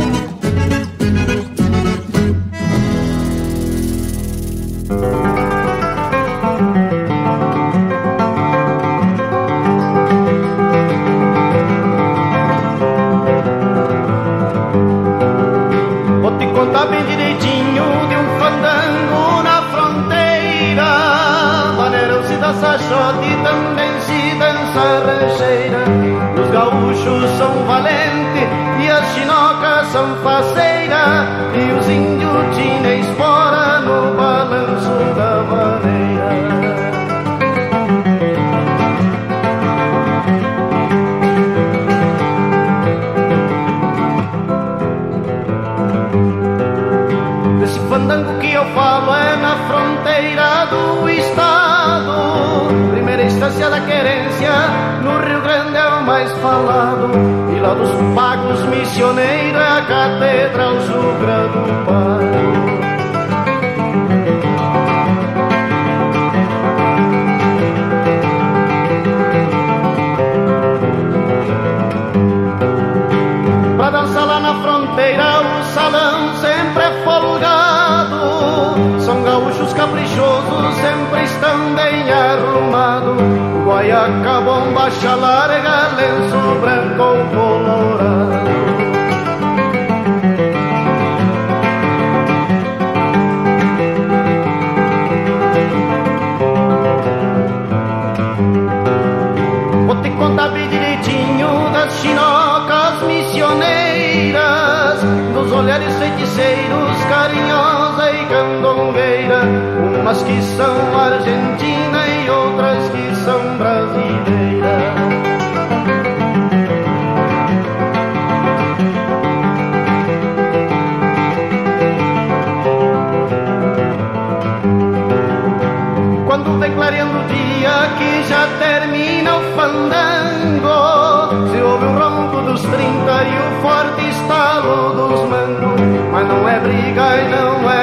[129.80, 135.80] Fandango Se ouve o ronco dos trinta e o forte estalo dos mangos
[136.12, 137.79] Mas não é briga e não é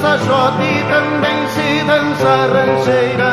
[0.00, 3.32] Jote e também se dança rancheira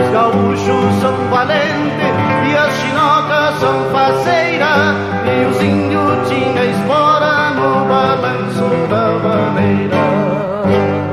[0.00, 2.14] Os gaúchos são valentes
[2.48, 4.96] e as chinocas são faceiras
[5.26, 10.04] E os índios tinham espora no balanço da maneira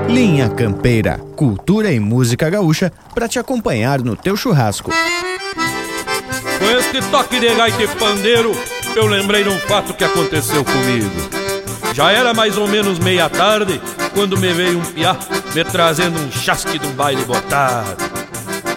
[0.07, 4.91] Linha Campeira, cultura e música gaúcha para te acompanhar no teu churrasco.
[6.59, 8.51] Com este toque de gaita e pandeiro,
[8.95, 11.40] eu lembrei de um fato que aconteceu comigo.
[11.93, 13.81] Já era mais ou menos meia tarde
[14.13, 15.17] quando me veio um piá
[15.53, 17.97] me trazendo um chasque um baile botado.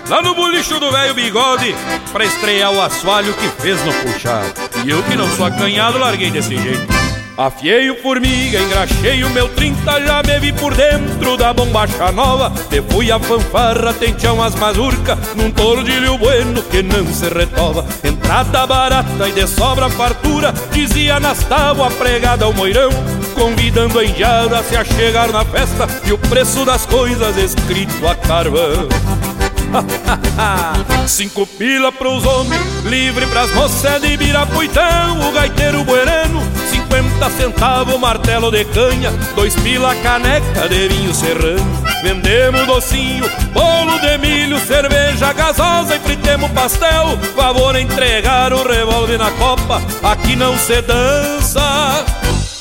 [0.08, 1.74] Lá no bolicho do velho bigode,
[2.12, 4.52] pra estrear o assoalho que fez no puxado.
[4.84, 6.93] E eu que não sou acanhado, larguei desse jeito.
[7.36, 12.52] Afiei o formiga, engraxei o meu 30, já me vi por dentro da bombacha nova.
[12.70, 17.84] Te fui a fanfarra, tenteão as mazurca, num tordilho bueno que não se retova.
[18.04, 22.90] Entrada barata e de sobra fartura, dizia nas tábuas pregada ao moirão.
[23.34, 28.14] Convidando a indiada a se achegar na festa e o preço das coisas escrito a
[28.14, 28.88] carvão.
[31.08, 36.40] Cinco pila pros homens, livre pras moças de Birapuitão, o gaiteiro buerano,
[36.94, 41.84] cinquenta centavos martelo de canha, dois pila caneca de vinho serrano.
[42.02, 47.18] Vendemos docinho, bolo de milho, cerveja gasosa e fritemos pastel.
[47.34, 52.04] Favor entregar o revólver na copa, aqui não se dança,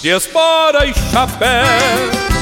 [0.02, 2.33] de espora e chapéu.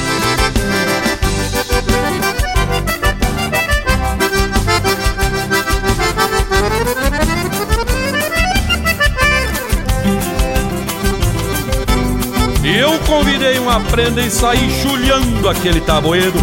[12.74, 16.38] Eu convidei uma prenda e saí chulhando aquele tabueiro.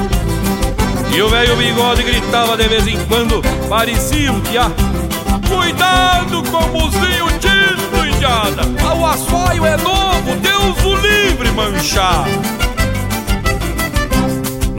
[1.14, 4.70] E o velho bigode gritava de vez em quando, parecia um piá.
[5.48, 8.62] Cuidado com o buzinho tinto, indiada!
[8.96, 12.26] O assoio é novo, Deus o livre manchar!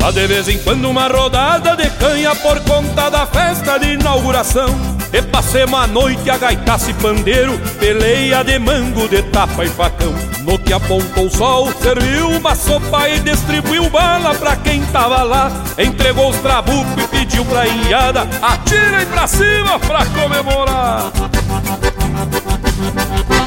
[0.00, 4.68] Lá de vez em quando uma rodada de canha por conta da festa de inauguração.
[5.12, 10.29] E passemos a noite a gaitaça e pandeiro, peleia de mango, de tapa e facão.
[10.42, 15.50] No que apontou o sol, serviu uma sopa e distribuiu bala pra quem tava lá.
[15.78, 21.12] Entregou os trabucos e pediu pra inhada, atirem pra cima pra comemorar.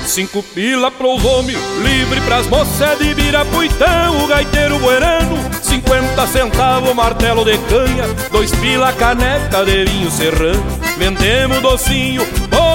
[0.06, 7.44] Cinco pila pros homens, livre pras moças de Birapuitão, o gaiteiro buerano 50 centavos martelo
[7.44, 10.64] de canha, dois pila caneca de vinho serrano.
[10.98, 12.24] Vendemos docinho,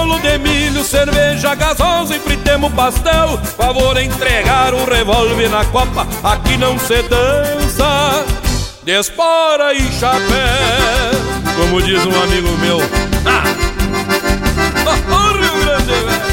[0.09, 3.37] bolo de milho, cerveja gasosa e fritemos pastel.
[3.55, 8.25] Favor entregar um revólver na copa, aqui não se dança.
[8.83, 10.25] Despora e chapéu,
[11.55, 12.79] como diz um amigo meu.
[13.25, 13.43] Ah!
[15.11, 16.28] Oh, Rio Grande, velho!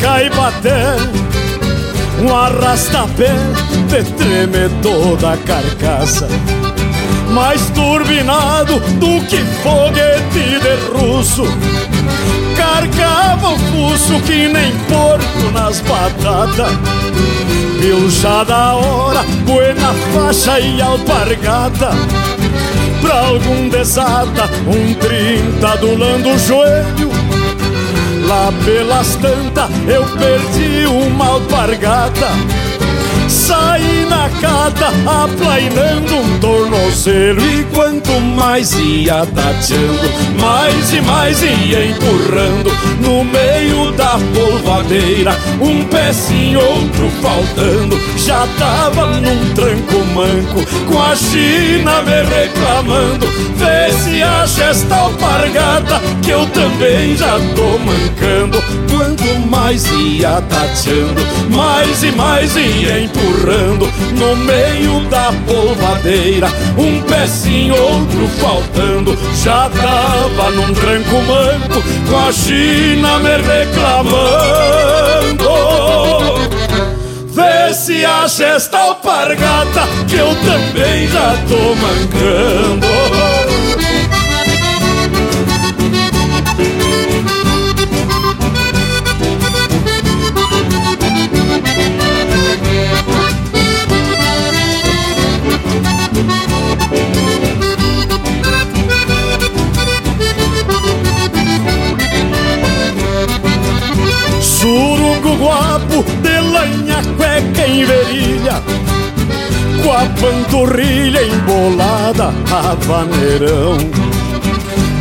[0.00, 0.96] Em Caipaté
[2.20, 3.32] Um arrastapé
[3.88, 6.26] de tremer toda a carcaça
[7.28, 11.44] Mais turbinado do que foguete de russo.
[12.56, 16.72] Carcava o fuso que nem porco nas batatas.
[17.80, 21.90] Pilcha da hora, buena faixa e alpargata.
[23.00, 27.19] Pra algum desata, um trinta adulando o joelho
[28.30, 32.28] Lá pelas tantas eu perdi uma alpargata.
[33.28, 40.10] Saí na cata aplainando um tornozelo E quanto mais ia tateando,
[40.40, 49.06] mais e mais ia empurrando No meio da polvadeira, um pezinho, outro faltando Já tava
[49.06, 56.46] num tranco manco, com a China me reclamando Vê se acha esta alpargata, que eu
[56.46, 65.00] também já tô mancando Quanto mais ia tateando, mais e mais ia empurrando no meio
[65.08, 69.16] da polvadeira, um pezinho, outro faltando.
[69.42, 75.49] Já tava num tranco manco, com a China me reclamando.
[77.80, 82.86] Se acha esta alpargata, que eu também já tô mancando.
[104.42, 106.04] Surungo guapo
[106.50, 108.62] lanha cueca em verilha
[109.82, 113.78] Com a panturrilha embolada a vaneirão.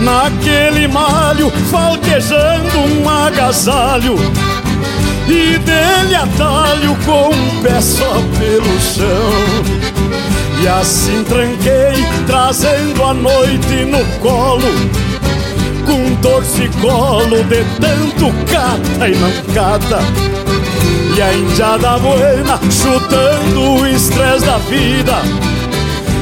[0.02, 4.16] Naquele malho falquejando um agasalho
[5.28, 9.80] E dele atalho com um pé só pelo chão.
[10.62, 15.10] E assim tranquei trazendo a noite no colo
[15.86, 19.32] com torcicolo de tanto cata e não
[21.16, 25.49] E a indiada buena chutando o estresse da vida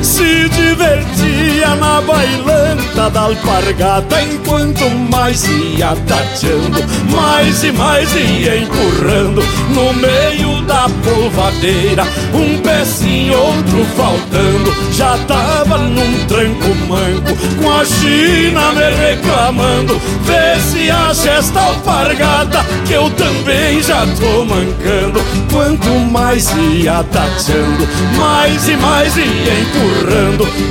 [0.02, 9.44] Se divertia na bailanta da alpargata Enquanto mais ia tateando, mais e mais ia empurrando
[9.70, 17.86] No meio da polvadeira, um pezinho, outro faltando Já tava num tranco manco, com a
[17.86, 25.22] China me reclamando Vê se acha esta alpargata, que eu também já tô mancando.
[25.52, 27.88] Quanto mais ia tateando,
[28.18, 29.87] mais e mais ia empurrando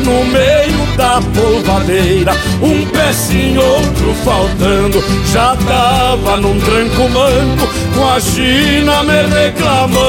[0.04, 5.02] No meio da polvadeira, um pezinho, outro faltando.
[5.32, 10.06] Já tava num tranco manco, com a China me reclamando.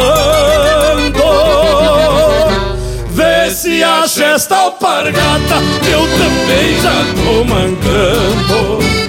[3.11, 5.55] Vê se acha esta alpargata,
[5.91, 9.06] eu também já tô mancando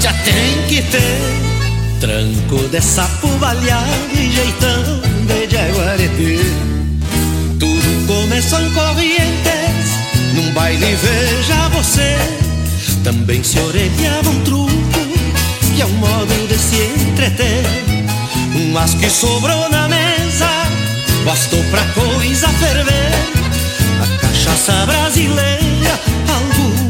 [0.00, 6.38] sapatear tem que ter tranco de sapo baleado e jeitão de jaguareté.
[7.58, 9.90] Tudo começou em Corrientes,
[10.34, 12.16] num baile veja você
[13.04, 14.70] também se orelhava um truco
[15.74, 17.64] que é um modo de se entreter.
[18.72, 20.48] Mas que sobrou na mesa,
[21.24, 23.12] bastou pra coisa ferver.
[24.02, 26.89] A cachaça brasileira, alguma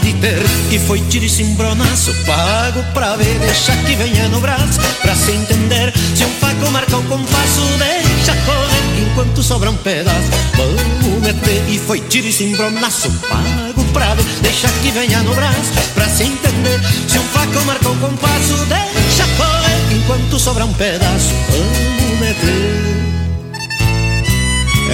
[0.00, 0.42] de ter.
[0.70, 5.32] E foi tiro e cimbronaço, pago pra ver, deixa que venha no braço, pra se
[5.32, 5.92] entender.
[6.14, 10.30] Se um faco marca o compasso, deixa correr, enquanto sobra um pedaço.
[10.56, 15.72] Vamos meter, e foi tiro e cimbronaço, pago pra ver, deixa que venha no braço,
[15.94, 16.80] pra se entender.
[17.08, 21.34] Se um faco marca o compasso, deixa correr, enquanto sobra um pedaço.
[21.50, 23.01] Vamos meter.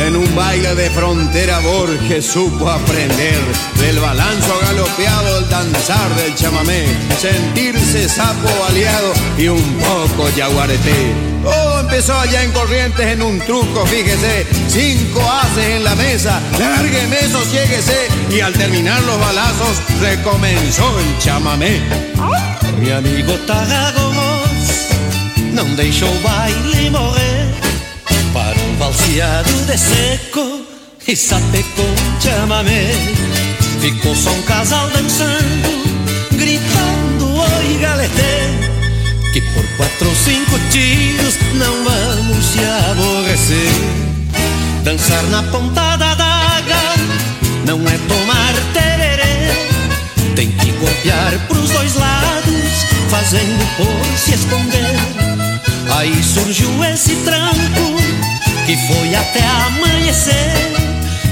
[0.06, 3.40] En un baile de frontera Borges supo aprender
[3.80, 6.86] del balanzo galopeado el danzar del chamamé,
[7.20, 11.12] sentirse sapo aliado y un poco yaguareté.
[11.42, 17.20] Todo empezó allá en Corrientes en un truco, fíjese, cinco haces en la mesa, lárgueme,
[17.30, 21.80] sosiéguese y al terminar los balazos recomenzó el chamamé.
[22.78, 24.14] Mi amigo Tarragos
[25.52, 27.37] não deixou baile morrer
[28.78, 30.62] valseado de seco
[31.06, 32.92] e sapecou um chamamé.
[33.80, 35.68] Ficou só um casal dançando,
[36.32, 38.48] gritando oi galetê.
[39.32, 42.58] Que por quatro ou cinco tiros não vamos se
[42.90, 43.72] aborrecer.
[44.84, 46.94] Dançar na pontada d'água
[47.66, 50.34] não é tomar tererê.
[50.34, 54.96] Tem que golpear pros dois lados, fazendo por se esconder.
[55.96, 57.98] Aí surgiu esse tranco
[58.68, 60.52] que foi até amanhecer.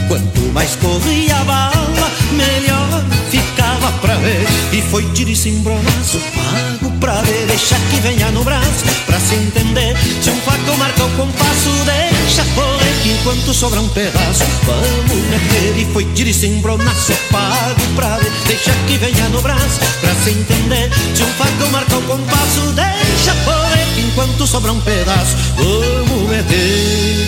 [0.09, 4.47] Quanto mais corria a bala, melhor ficava pra ver.
[4.72, 7.47] E foi tiro e cimbronaço, pago pra ver.
[7.47, 9.95] Deixa que venha no braço, pra se entender.
[10.22, 13.03] Se um faco marca o compasso, deixa correr.
[13.03, 15.76] Que enquanto sobra um pedaço, vamos meter.
[15.76, 18.32] E foi tiro e cimbronaço, pago pra ver.
[18.47, 20.91] Deixa que venha no braço, pra se entender.
[21.14, 23.87] Se um faco marca o compasso, deixa correr.
[23.95, 27.26] Que enquanto sobra um pedaço, vamos meter.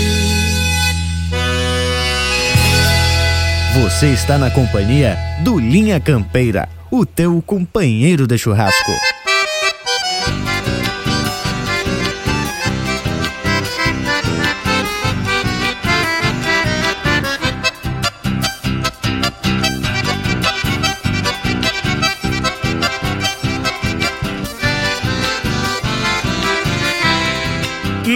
[3.89, 8.93] Você está na companhia do Linha Campeira, o teu companheiro de churrasco.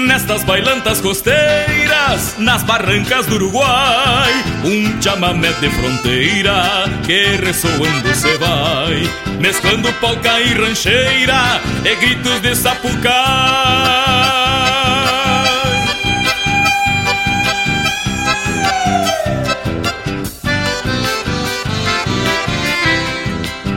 [0.07, 1.82] Nestas bailantas costeiras,
[2.38, 4.32] nas barrancas do Uruguai,
[4.64, 9.08] um chamamé de fronteira que ressoando se vai,
[9.40, 13.12] mesclando polca e rancheira e gritos de sapucai.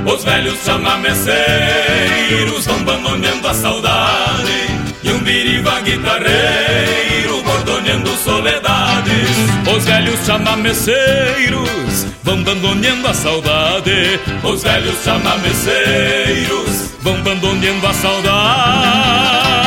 [0.05, 4.65] Os velhos chamameceiros vão abandoneando a saudade.
[5.03, 7.04] E um biriba guitarreiro
[9.75, 14.19] Os velhos chamameceiros vão abandoneando a saudade.
[14.43, 19.64] Os velhos chamameceiros vão abandoneando a saudade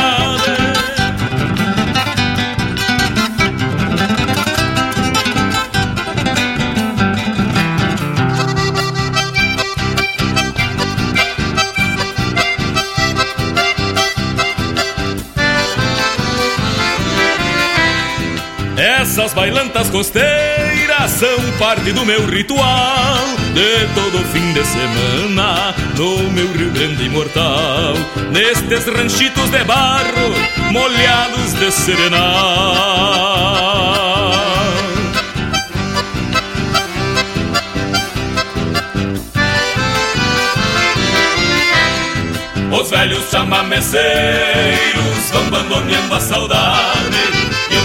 [19.39, 23.15] bailantas costeiras são parte do meu ritual
[23.53, 27.93] De todo fim de semana no meu Rio Grande imortal.
[28.31, 30.33] Nestes ranchitos de barro
[30.71, 32.19] molhados de serenal.
[42.71, 47.28] Os velhos chamameceiros vão abandoneando a saudade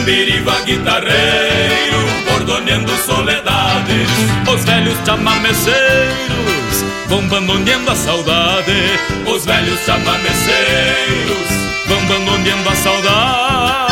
[0.05, 1.99] biriba guitarreiro
[2.31, 4.09] bordoneando soledades.
[4.53, 9.01] Os velhos chamameceiros vão abandoneando a saudade.
[9.27, 11.49] Os velhos chamameceiros
[11.87, 13.85] vão abandoneando a saudade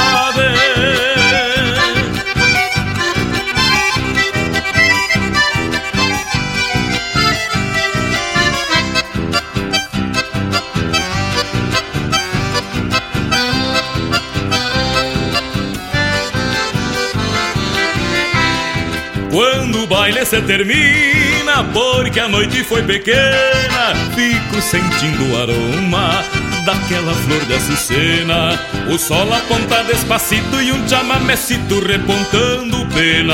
[19.73, 26.23] Quando o baile se termina, porque a noite foi pequena, fico sentindo o aroma
[26.67, 28.61] daquela flor de açucena.
[28.93, 33.33] O sol aponta despacito e um chamamecito repontando penas.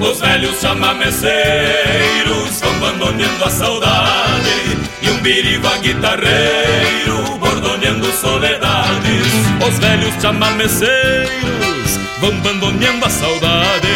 [0.00, 9.32] Os velhos chamameceiros vão abandonando a saudade e um biriba guitarreiro bordoneando soledades.
[9.64, 13.86] Os velhos chamameceiros vão abandonando a saudade.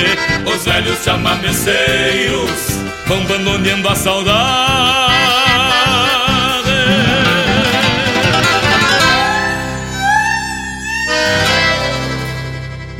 [0.46, 2.50] Os velhos chamameceiros
[3.06, 5.10] vão abandonando a saudade.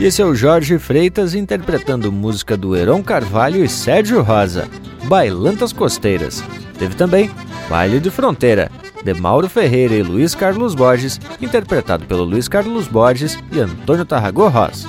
[0.01, 4.67] Esse é o Jorge Freitas interpretando música do Heron Carvalho e Sérgio Rosa,
[5.05, 6.43] Bailantas Costeiras.
[6.79, 7.31] Teve também
[7.71, 8.69] Baile de Fronteira,
[9.05, 14.49] de Mauro Ferreira e Luiz Carlos Borges, interpretado pelo Luiz Carlos Borges e Antônio Tarragó
[14.49, 14.89] Ross.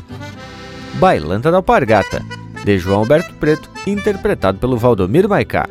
[0.95, 2.25] Bailanta da Alpargata,
[2.65, 5.69] de João Alberto Preto, interpretado pelo Valdomiro Maicá.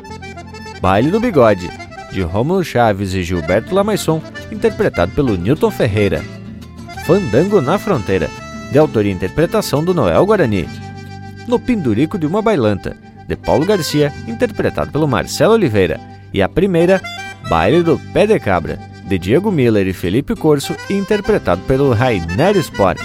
[0.80, 1.68] Baile do Bigode,
[2.12, 6.22] de Rômulo Chaves e Gilberto Lamaisson, interpretado pelo Newton Ferreira.
[7.04, 8.30] Fandango na Fronteira,
[8.70, 10.68] de autoria e interpretação do Noel Guarani.
[11.48, 12.96] No Pindurico de uma Bailanta,
[13.26, 16.19] de Paulo Garcia, interpretado pelo Marcelo Oliveira.
[16.32, 17.00] E a primeira,
[17.48, 23.00] Baile do Pé de Cabra, de Diego Miller e Felipe Corso, interpretado pelo Rainer Sport.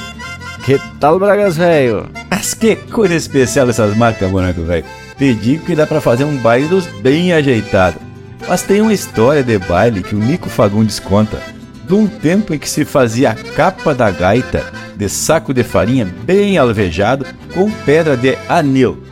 [0.63, 2.07] Que tal, Bragas Velho?
[2.29, 4.85] Mas que coisa especial essas marcas, boneco velho.
[5.17, 7.99] Pedi que dá para fazer um baile dos bem ajeitado.
[8.47, 11.39] Mas tem uma história de baile que o Nico Fagundes conta
[11.87, 14.63] de um tempo em que se fazia a capa da gaita
[14.95, 19.04] de saco de farinha bem alvejado com pedra de anil.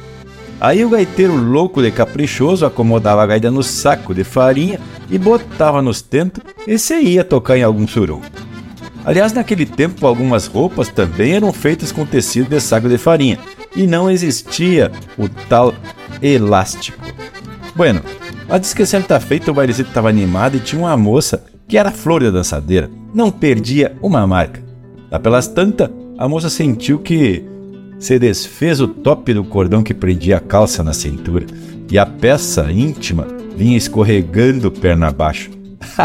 [0.59, 4.79] Aí o gaiteiro louco de caprichoso acomodava a gaita no saco de farinha
[5.09, 8.21] e botava nos tentos e se ia tocar em algum surum.
[9.05, 13.37] Aliás, naquele tempo algumas roupas também eram feitas com tecido de saco de farinha
[13.75, 15.73] e não existia o tal
[16.21, 17.03] elástico.
[17.75, 18.01] Bueno,
[18.49, 22.23] a que certa feita o bailecito estava animado e tinha uma moça que era flor
[22.23, 24.61] da dançadeira, não perdia uma marca.
[25.11, 27.43] Lá pelas tantas, a moça sentiu que
[28.03, 31.45] se desfez o top do cordão que prendia a calça na cintura
[31.89, 33.25] e a peça íntima
[33.55, 35.49] vinha escorregando perna abaixo.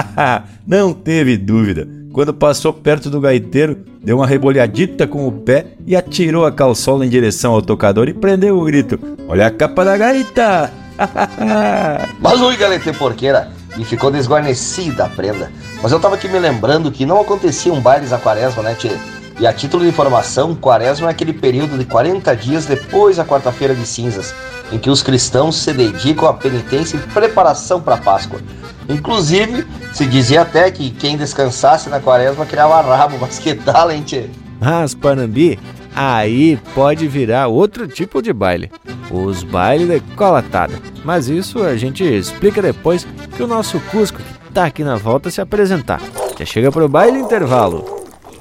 [0.64, 1.88] não teve dúvida.
[2.12, 7.04] Quando passou perto do gaiteiro, deu uma rebolhadita com o pé e atirou a calçola
[7.04, 10.70] em direção ao tocador e prendeu o grito: Olha a capa da gaita!
[12.20, 13.50] Mas ui, galete porqueira!
[13.76, 15.50] E ficou desguarnecida a prenda.
[15.82, 18.92] Mas eu tava aqui me lembrando que não aconteciam bailes na quaresma, né, tchê?
[19.40, 23.72] E a título de informação, quaresma é aquele período de 40 dias depois da quarta-feira
[23.72, 24.34] de cinzas,
[24.72, 28.40] em que os cristãos se dedicam à penitência e preparação para a Páscoa.
[28.88, 34.02] Inclusive, se dizia até que quem descansasse na quaresma criava rabo, mas que tal, hein,
[34.02, 34.24] tchê?
[34.60, 35.56] Mas, Panambi,
[35.94, 38.72] aí pode virar outro tipo de baile.
[39.08, 40.74] Os bailes de colatada.
[41.04, 45.30] Mas isso a gente explica depois que o nosso Cusco, que tá aqui na volta,
[45.30, 46.00] se apresentar.
[46.36, 47.97] Já chega pro baile intervalo.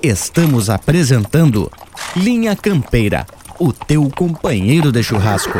[0.08, 1.70] Estamos apresentando
[2.16, 3.28] Linha Campeira,
[3.60, 5.60] o teu companheiro de churrasco.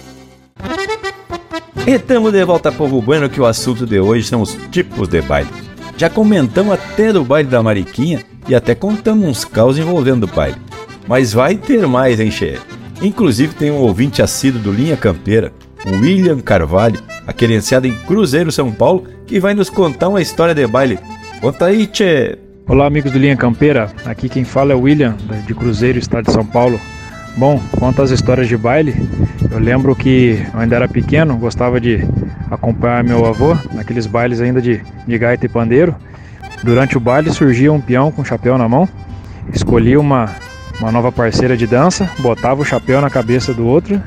[1.87, 5.49] Estamos de volta, povo bueno, que o assunto de hoje são os tipos de baile.
[5.97, 10.57] Já comentamos até do baile da Mariquinha e até contamos uns caos envolvendo o baile.
[11.07, 12.59] Mas vai ter mais, hein, Che?
[13.01, 15.51] Inclusive tem um ouvinte assíduo do Linha Campeira,
[15.83, 20.67] o William Carvalho, aquerenciado em Cruzeiro, São Paulo, que vai nos contar uma história de
[20.67, 20.99] baile.
[21.41, 22.37] Conta aí, Che!
[22.67, 23.91] Olá, amigos do Linha Campeira.
[24.05, 25.17] Aqui quem fala é o William,
[25.47, 26.79] de Cruzeiro, estado de São Paulo.
[27.37, 28.95] Bom, quanto às histórias de baile,
[29.49, 32.05] eu lembro que eu ainda era pequeno, gostava de
[32.49, 35.95] acompanhar meu avô naqueles bailes ainda de, de gaita e pandeiro.
[36.63, 38.87] Durante o baile surgia um peão com chapéu na mão,
[39.53, 40.29] escolhia uma,
[40.79, 44.01] uma nova parceira de dança, botava o chapéu na cabeça do outro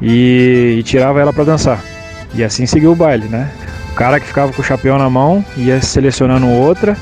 [0.00, 1.80] e, e tirava ela para dançar.
[2.34, 3.50] E assim seguiu o baile, né?
[3.92, 6.96] O cara que ficava com o chapéu na mão ia selecionando outra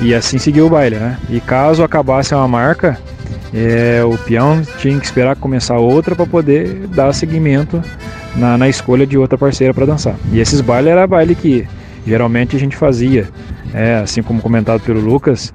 [0.00, 1.16] e assim seguiu o baile, né?
[1.30, 2.98] E caso acabasse uma marca,
[3.56, 7.82] é, o peão tinha que esperar começar outra para poder dar seguimento
[8.34, 10.14] na, na escolha de outra parceira para dançar.
[10.30, 11.66] E esses bailes era baile que
[12.06, 13.28] geralmente a gente fazia,
[13.72, 15.54] é, assim como comentado pelo Lucas,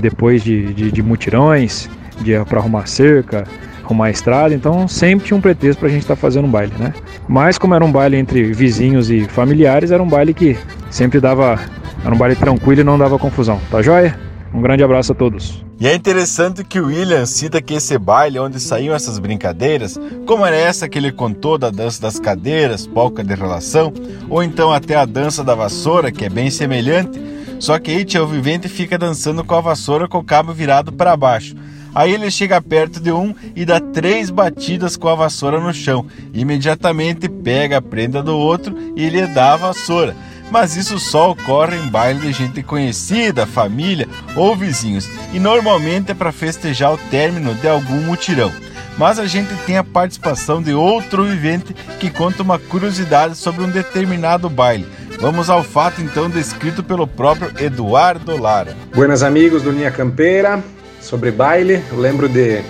[0.00, 1.88] depois de, de, de mutirões,
[2.20, 3.44] de para arrumar cerca,
[3.84, 6.72] arrumar estrada, então sempre tinha um pretexto para a gente estar tá fazendo um baile,
[6.76, 6.92] né?
[7.28, 10.56] Mas como era um baile entre vizinhos e familiares, era um baile que
[10.90, 11.60] sempre dava,
[12.04, 14.18] era um baile tranquilo e não dava confusão, tá joia?
[14.56, 15.62] Um grande abraço a todos.
[15.78, 20.46] E é interessante que o William cita que esse baile onde saíam essas brincadeiras, como
[20.46, 23.92] era essa que ele contou da dança das cadeiras, polca de relação,
[24.30, 27.20] ou então até a dança da vassoura, que é bem semelhante,
[27.60, 31.14] só que aí o vivente fica dançando com a vassoura com o cabo virado para
[31.18, 31.54] baixo.
[31.94, 36.06] Aí ele chega perto de um e dá três batidas com a vassoura no chão.
[36.32, 40.16] Imediatamente pega a prenda do outro e lhe dá a vassoura
[40.50, 46.14] mas isso só ocorre em baile de gente conhecida, família ou vizinhos, e normalmente é
[46.14, 48.52] para festejar o término de algum mutirão.
[48.98, 53.68] Mas a gente tem a participação de outro vivente que conta uma curiosidade sobre um
[53.68, 54.86] determinado baile.
[55.20, 58.74] Vamos ao fato então descrito pelo próprio Eduardo Lara.
[58.94, 60.62] Buenas amigos do Linha Campeira,
[61.00, 62.62] sobre baile, eu lembro de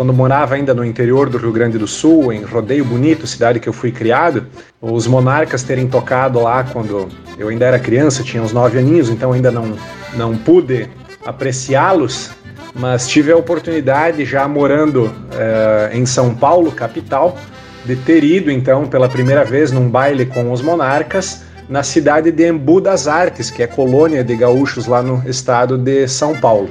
[0.00, 3.68] quando morava ainda no interior do Rio Grande do Sul, em Rodeio Bonito, cidade que
[3.68, 4.46] eu fui criado,
[4.80, 9.30] os monarcas terem tocado lá quando eu ainda era criança, tinha uns nove aninhos, então
[9.30, 9.76] ainda não,
[10.16, 10.88] não pude
[11.26, 12.30] apreciá-los,
[12.74, 17.36] mas tive a oportunidade, já morando eh, em São Paulo, capital,
[17.84, 22.48] de ter ido então pela primeira vez num baile com os monarcas na cidade de
[22.48, 26.70] Embu das Artes, que é colônia de gaúchos lá no estado de São Paulo.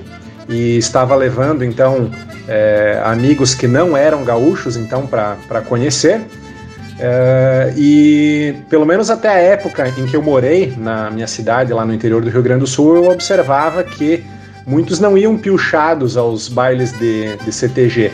[0.50, 2.10] E estava levando então
[2.47, 6.22] é, amigos que não eram gaúchos, então, para conhecer.
[7.00, 11.86] É, e pelo menos até a época em que eu morei na minha cidade, lá
[11.86, 14.24] no interior do Rio Grande do Sul, eu observava que
[14.66, 18.12] muitos não iam piochados aos bailes de, de CTG.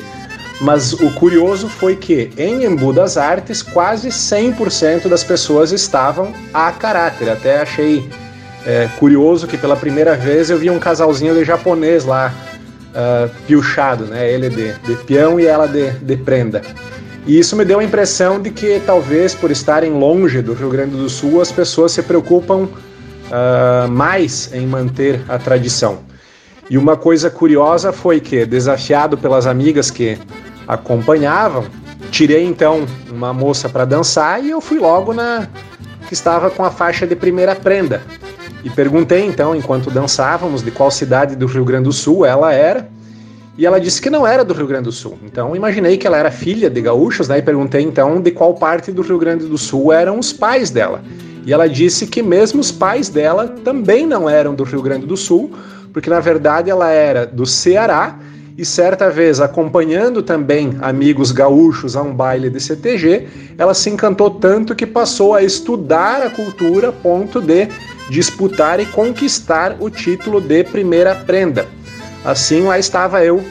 [0.61, 6.71] Mas o curioso foi que em Embu das Artes quase 100% das pessoas estavam a
[6.71, 7.29] caráter.
[7.29, 8.09] Até achei
[8.65, 12.33] é, curioso que pela primeira vez eu vi um casalzinho de japonês lá
[12.95, 14.31] uh, piochado, né?
[14.31, 16.61] Ele de, de peão e ela de, de prenda.
[17.27, 20.95] E isso me deu a impressão de que talvez por estarem longe do Rio Grande
[20.95, 25.99] do Sul as pessoas se preocupam uh, mais em manter a tradição.
[26.69, 30.17] E uma coisa curiosa foi que, desafiado pelas amigas que
[30.67, 31.65] acompanhavam,
[32.09, 35.47] tirei então uma moça para dançar e eu fui logo na
[36.07, 38.01] que estava com a faixa de primeira prenda.
[38.65, 42.89] E perguntei então, enquanto dançávamos, de qual cidade do Rio Grande do Sul ela era.
[43.55, 45.19] E ela disse que não era do Rio Grande do Sul.
[45.23, 47.37] Então imaginei que ela era filha de gaúchos, né?
[47.37, 51.03] E perguntei então de qual parte do Rio Grande do Sul eram os pais dela.
[51.45, 55.15] E ela disse que mesmo os pais dela também não eram do Rio Grande do
[55.15, 55.53] Sul,
[55.93, 58.17] porque na verdade ela era do Ceará
[58.57, 64.29] e certa vez, acompanhando também amigos gaúchos a um baile de CTG, ela se encantou
[64.29, 67.67] tanto que passou a estudar a cultura a ponto de
[68.09, 71.67] disputar e conquistar o título de primeira prenda.
[72.23, 73.43] Assim, lá estava eu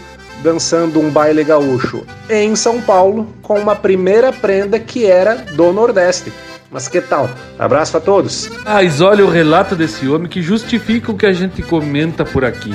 [0.42, 6.32] dançando um baile gaúcho em São Paulo com uma primeira prenda que era do Nordeste.
[6.70, 7.30] Mas que tal?
[7.59, 8.50] Abraço a todos.
[8.64, 12.74] Mas olha o relato desse homem que justifica o que a gente comenta por aqui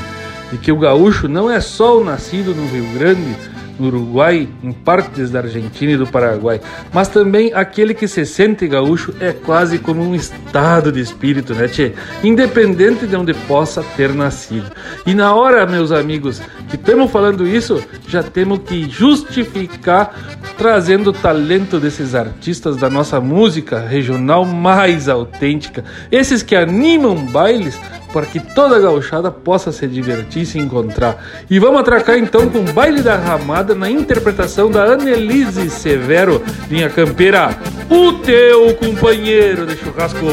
[0.51, 3.35] de que o gaúcho não é só o nascido no Rio Grande,
[3.79, 6.59] no Uruguai, em partes da Argentina e do Paraguai,
[6.93, 11.67] mas também aquele que se sente gaúcho é quase como um estado de espírito, né,
[11.67, 11.93] tchê?
[12.23, 14.71] Independente de onde possa ter nascido.
[15.05, 20.13] E na hora, meus amigos, que estamos falando isso, já temos que justificar
[20.57, 27.79] trazendo o talento desses artistas da nossa música regional mais autêntica, esses que animam bailes
[28.11, 31.23] para que toda a gauchada possa se divertir e se encontrar.
[31.49, 36.89] E vamos atracar então com o Baile da Ramada na interpretação da Annelise Severo, linha
[36.89, 37.57] campeira,
[37.89, 40.25] o teu companheiro de churrasco.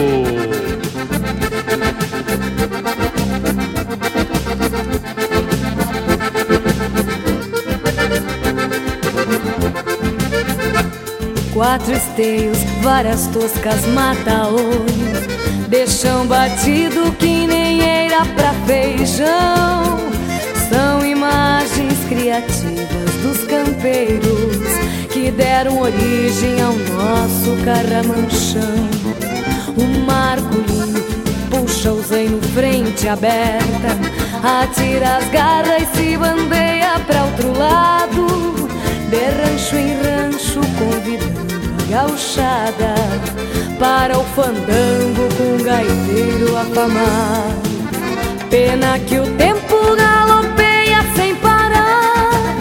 [11.56, 15.26] Quatro esteios, várias toscas mata-olhos.
[15.68, 19.96] Deixam batido que nem era pra feijão.
[20.68, 24.58] São imagens criativas dos campeiros
[25.10, 28.90] Que deram origem ao nosso carramanchão
[29.78, 31.00] O marculino
[31.48, 33.96] puxa o zaino frente aberta
[34.42, 38.55] Atira as garras e se bandeia pra outro lado
[39.10, 42.94] De rancho em rancho convidando a gauchada
[43.78, 47.76] para o fandango com gaiteiro afamado.
[48.50, 52.56] Pena que o tempo galopeia sem parar.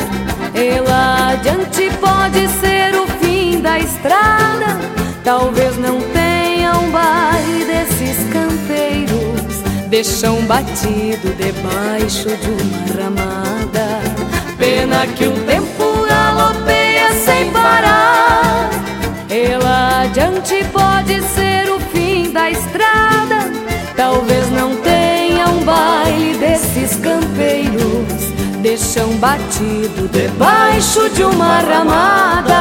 [0.53, 4.77] E lá adiante pode ser o fim da estrada.
[5.23, 9.63] Talvez não tenha um baile desses campeiros.
[9.89, 14.01] Deixam batido debaixo de uma ramada.
[14.57, 15.74] Pena que o tempo
[16.35, 18.69] galopeia sem parar.
[19.29, 23.51] E lá adiante pode ser o fim da estrada.
[23.95, 27.25] Talvez não tenha um baile desses cantos
[28.61, 32.55] de chão batido debaixo de uma ramada.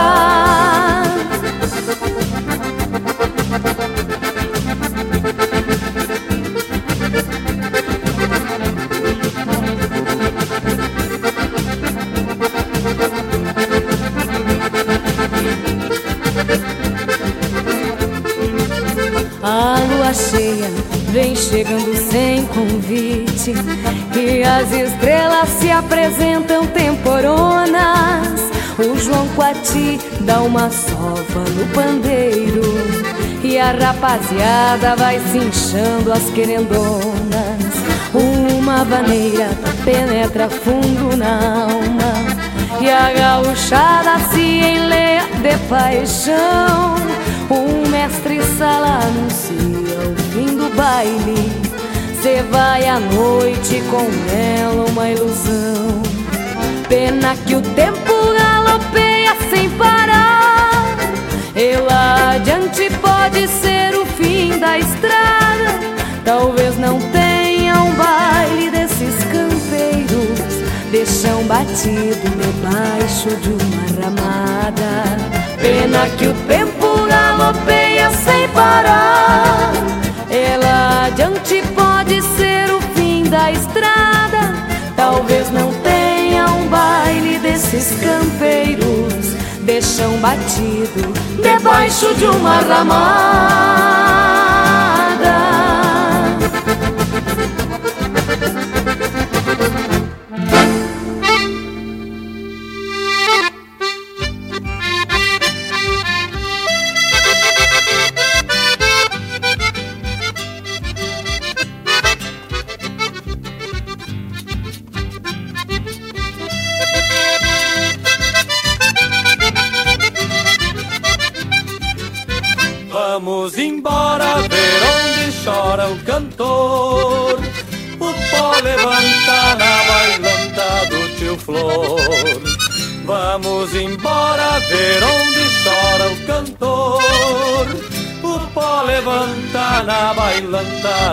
[20.14, 20.70] Cheia
[21.10, 23.52] vem chegando sem convite.
[24.16, 28.40] E as estrelas se apresentam temporonas.
[28.76, 32.62] O João Quati dá uma sova no pandeiro.
[33.42, 37.74] E a rapaziada vai se inchando as querendonas.
[38.12, 39.50] Uma vaneira
[39.84, 42.14] penetra fundo na alma.
[42.80, 46.96] E a gauchada se enleia de paixão.
[47.50, 49.63] Um mestre sala anuncia
[50.74, 51.52] baile.
[52.22, 56.02] Cê vai à noite com ela uma ilusão.
[56.88, 60.96] Pena que o tempo galopeia sem parar.
[61.54, 65.80] E lá adiante pode ser o fim da estrada.
[66.24, 70.64] Talvez não tenha um baile desses campeiros.
[70.90, 75.04] De chão batido debaixo de uma ramada.
[75.60, 79.72] Pena que o tempo galopeia sem parar.
[80.34, 84.52] Ela adiante pode ser o fim da estrada.
[84.96, 89.14] Talvez não tenha um baile desses campeiros.
[89.60, 93.94] De chão batido debaixo de uma ramada.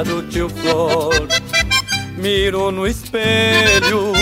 [0.04, 1.28] Do tio Flor.
[2.18, 4.14] Miro no espelho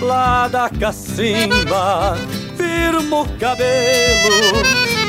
[0.00, 2.16] lá da cacimba,
[2.56, 4.62] firmo o cabelo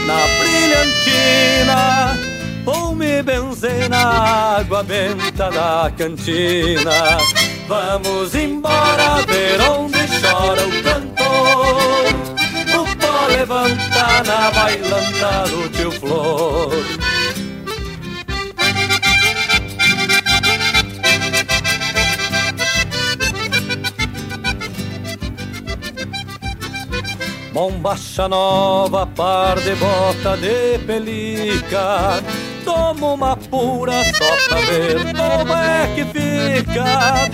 [0.05, 7.17] na brilhantina Vou me benzer na água benta da cantina.
[7.67, 12.05] Vamos embora ver onde chora o cantor.
[12.80, 17.03] O pó levanta na bailanta do tio Flor
[27.54, 32.20] Bombacha nova, par de bota de pelica.
[32.66, 37.30] Tomo uma pura só pra ver como é que fica?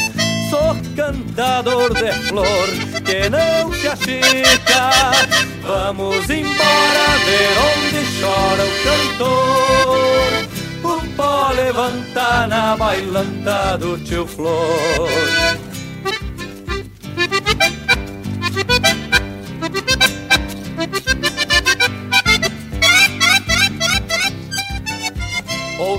[0.49, 2.67] Sou cantador de flor
[3.05, 4.89] que não se achica.
[5.61, 10.29] Vamos embora ver onde chora o cantor.
[10.83, 15.68] O pó levanta na bailanta do tio Flor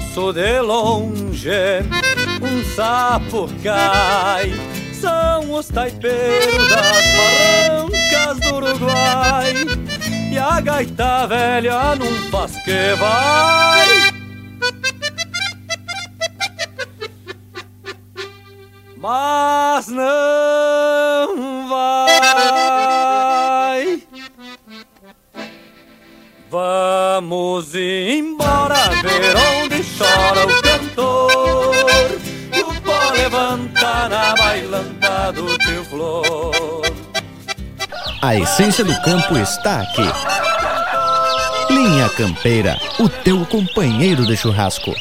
[0.00, 1.50] Ouço de longe
[2.40, 4.50] um sapo cai.
[4.94, 9.52] São os taipeiros das barrancas do Uruguai.
[10.32, 13.88] E a gaita velha não faz que vai.
[18.96, 22.20] Mas não vai.
[26.50, 29.59] Vamos embora ver onde
[30.00, 32.18] chora o cantor
[32.58, 36.82] O pó levanta na bailanta do teu flor
[38.22, 40.02] A essência do campo está aqui.
[41.70, 44.94] Linha Campeira, o teu companheiro de churrasco.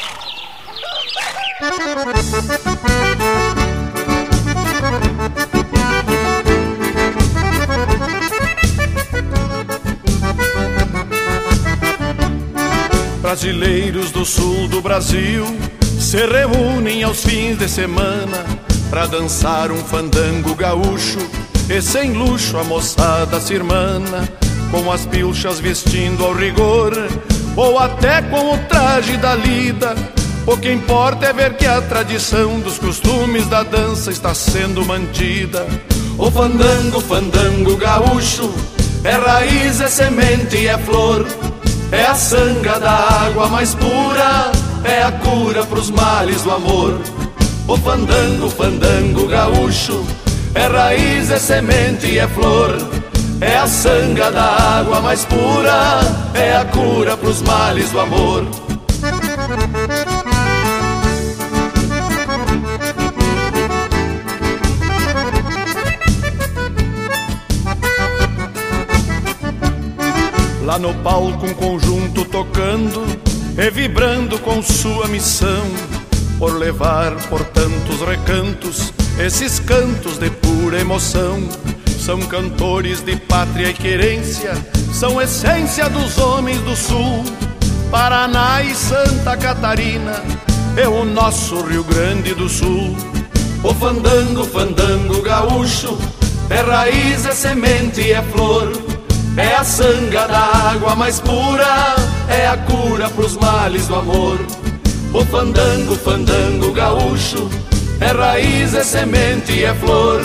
[13.40, 15.46] Brasileiros do sul do Brasil
[15.98, 18.46] se reúnem aos fins de semana
[18.90, 21.20] pra dançar um fandango gaúcho
[21.70, 24.28] e sem luxo a moçada se irmana
[24.70, 26.92] com as pilchas vestindo ao rigor
[27.56, 29.96] ou até com o traje da lida.
[30.46, 35.66] O que importa é ver que a tradição dos costumes da dança está sendo mantida.
[36.18, 38.54] O fandango, fandango gaúcho,
[39.02, 41.26] é raiz, é semente, é flor,
[41.92, 44.52] é a sanga da água mais pura,
[44.84, 47.00] é a cura pros males do amor.
[47.68, 50.06] O fandango, fandango gaúcho,
[50.56, 52.78] é raiz, é semente, é flor,
[53.42, 56.00] é a sanga da água mais pura,
[56.34, 58.69] é a cura pros males do amor.
[70.70, 73.04] Lá no palco um conjunto tocando
[73.58, 75.66] e vibrando com sua missão
[76.38, 81.40] por levar por tantos recantos esses cantos de pura emoção.
[82.00, 84.54] São cantores de pátria e querência,
[84.94, 87.26] são essência dos homens do sul,
[87.90, 90.22] Paraná e Santa Catarina,
[90.78, 92.96] é o nosso Rio Grande do Sul.
[93.64, 95.98] O fandango, fandango gaúcho,
[96.48, 98.89] é raiz, é semente, é flor
[99.40, 101.96] é a sanga da água mais pura,
[102.28, 104.40] é a cura pros males do amor.
[105.14, 107.50] O fandango, fandango gaúcho,
[108.02, 110.22] é raiz, é semente, é flor.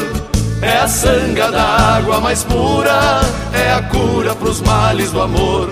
[0.61, 3.21] É a sanga da água mais pura,
[3.53, 5.71] é a cura pros males do amor.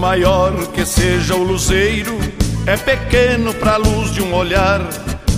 [0.00, 2.18] Maior que seja o luzeiro,
[2.66, 4.80] é pequeno pra luz de um olhar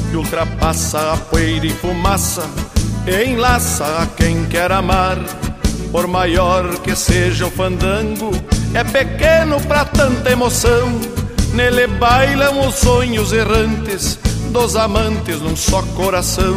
[0.09, 2.49] que ultrapassa a poeira e fumaça
[3.09, 5.19] e enlaça a quem quer amar.
[5.91, 8.31] Por maior que seja o fandango,
[8.73, 11.01] é pequeno pra tanta emoção.
[11.55, 14.21] Nele bailam os sonhos errantes
[14.53, 16.57] dos amantes num só coração.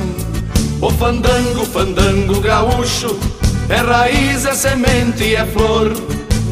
[0.80, 3.20] O fandango, fandango gaúcho,
[3.68, 5.92] é raiz, é semente, é flor.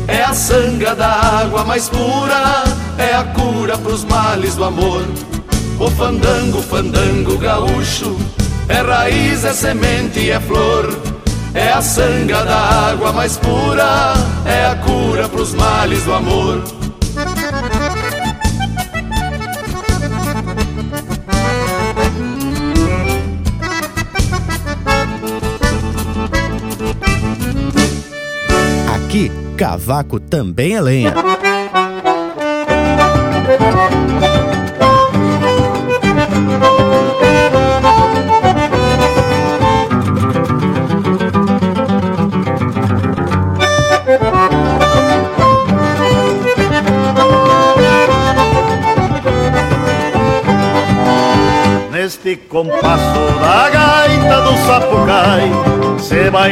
[0.08, 2.64] É a sanga da água mais pura,
[2.98, 5.06] é a cura pros males do amor.
[5.80, 8.18] O fandango, fandango gaúcho,
[8.68, 10.98] é raiz, é semente, é flor.
[11.54, 12.58] É a sanga da
[12.90, 14.14] água mais pura,
[14.46, 16.64] é a cura pros males do amor.
[29.54, 31.14] Cavaco também é lenha.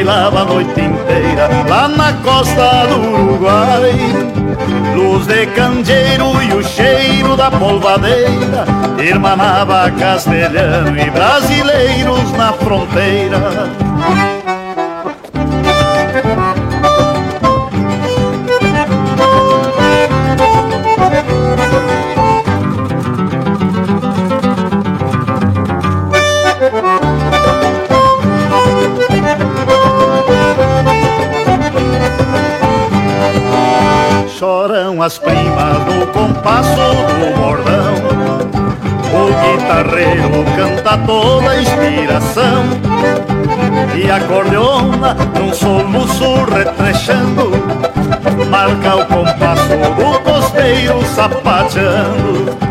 [0.04, 3.92] Bailava a noite inteira lá na costa do Uruguai.
[4.96, 8.66] Luz de candeeiro e o cheiro da polvadeira
[9.00, 13.70] Irmanava castelhano e brasileiros na fronteira
[35.04, 37.96] As primas no compasso do bordão.
[39.12, 42.66] O guitarreiro canta toda a inspiração.
[43.96, 47.50] E a cordeona num soluço retrechando.
[48.52, 52.62] Marca o compasso do costeiro sapateando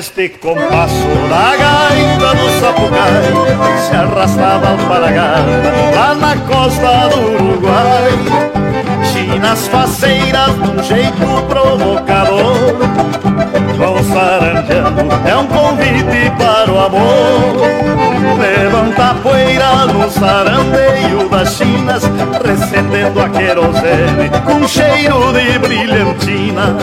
[0.00, 3.22] Neste compasso da gaita do Sapucai
[3.86, 8.08] Se arrastava alpargata lá na costa do Uruguai.
[9.12, 12.78] Chinas faceiras um jeito provocador
[13.76, 17.60] Vão saranjando, é um convite para o amor.
[18.40, 22.04] Levanta a poeira no sarandeio das chinas
[22.42, 26.74] Recendendo a querosene com cheiro de brilhantina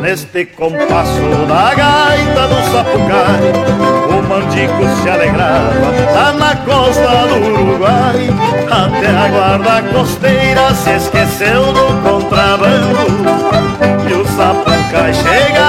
[0.00, 3.52] Neste compasso da gaita do sapucai,
[4.08, 8.30] o mandico se alegrava lá na costa do Uruguai.
[8.70, 13.06] Até a guarda costeira se esqueceu do contrabando
[14.08, 15.65] e o sapucai chega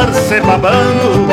[0.00, 1.28] trocar-se babando.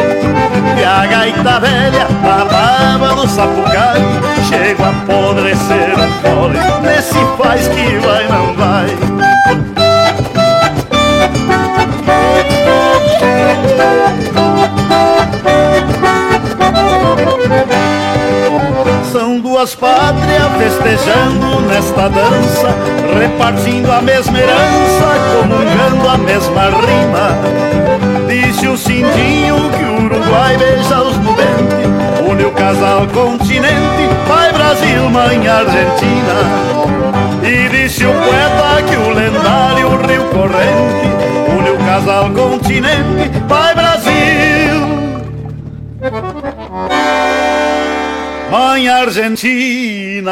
[0.78, 4.02] E a gaita velha babava no sapucai.
[4.48, 8.88] Chego a apodrecer o fole Nesse faz que vai não vai.
[19.12, 22.76] São duas pátrias festejando nesta dança,
[23.20, 25.08] repartindo a mesma herança,
[25.42, 28.07] comungando a mesma rima.
[28.48, 31.86] Disse o Cindinho que o Uruguai beija os nubentes,
[32.32, 36.34] une o casal continente, pai Brasil, mãe Argentina.
[37.44, 41.08] E disse o poeta que o lendário Rio Corrente
[41.60, 44.78] une o casal continente, pai Brasil.
[48.50, 50.32] Mãe Argentina.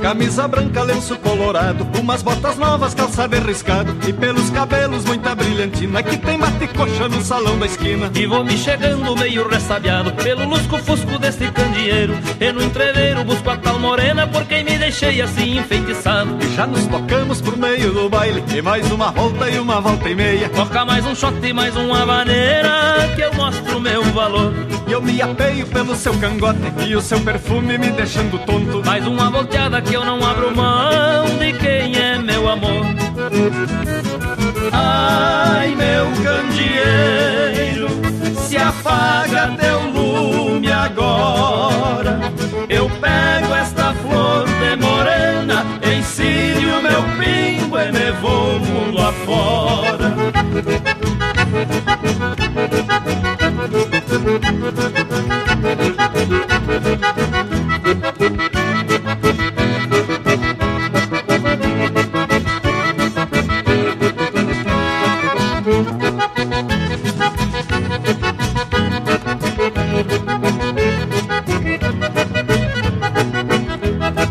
[0.00, 6.16] Camisa branca, lenço colorado, umas botas novas, calçado riscado e pelos cabelos muita brilhantina que
[6.16, 8.10] tem mate coxa no salão da esquina.
[8.14, 13.56] E vou me chegando meio ressabiado pelo lusco-fusco deste candeeiro E no entreveiro busco a
[13.56, 18.08] tal morena por quem me deixei assim enfeitiçado E já nos tocamos por meio do
[18.08, 20.48] baile e mais uma volta e uma volta e meia.
[20.48, 24.52] Toca mais um shot e mais uma maneira que eu mostro meu valor
[24.90, 28.84] E eu me apeio pelo seu cangote e o seu perfume me deixando tonto.
[28.84, 32.84] Mais uma volteada que eu não abro mão de quem é meu amor
[34.72, 37.86] Ai, meu candeeiro,
[38.34, 42.18] se apaga teu lume agora.
[42.68, 50.89] Eu pego esta flor de morena, ensino meu pingo e me vou mundo afora.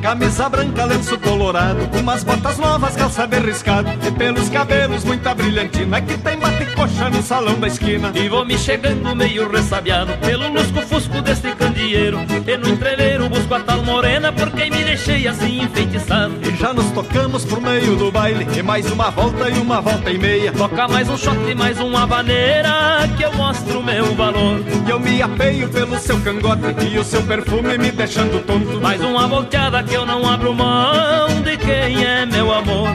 [0.01, 6.17] Camisa branca, lenço colorado, umas botas novas, calçado riscado e pelos cabelos muita brilhantina que
[6.17, 8.11] tem bate coxa no salão da esquina.
[8.15, 11.53] E vou me chegando meio ressabiado pelo lusco-fusco deste
[11.89, 16.55] candeeiro E no entreveiro busco a tal morena por quem me deixei assim enfeitiçado E
[16.55, 20.17] já nos tocamos por meio do baile e mais uma volta e uma volta e
[20.17, 20.51] meia.
[20.51, 24.99] Toca mais um shot e mais uma maneira que eu mostro meu valor E eu
[24.99, 28.79] me apeio pelo seu cangote e o seu perfume me deixando tonto.
[28.81, 32.89] Mais uma volteada que eu não abro mão de quem é meu amor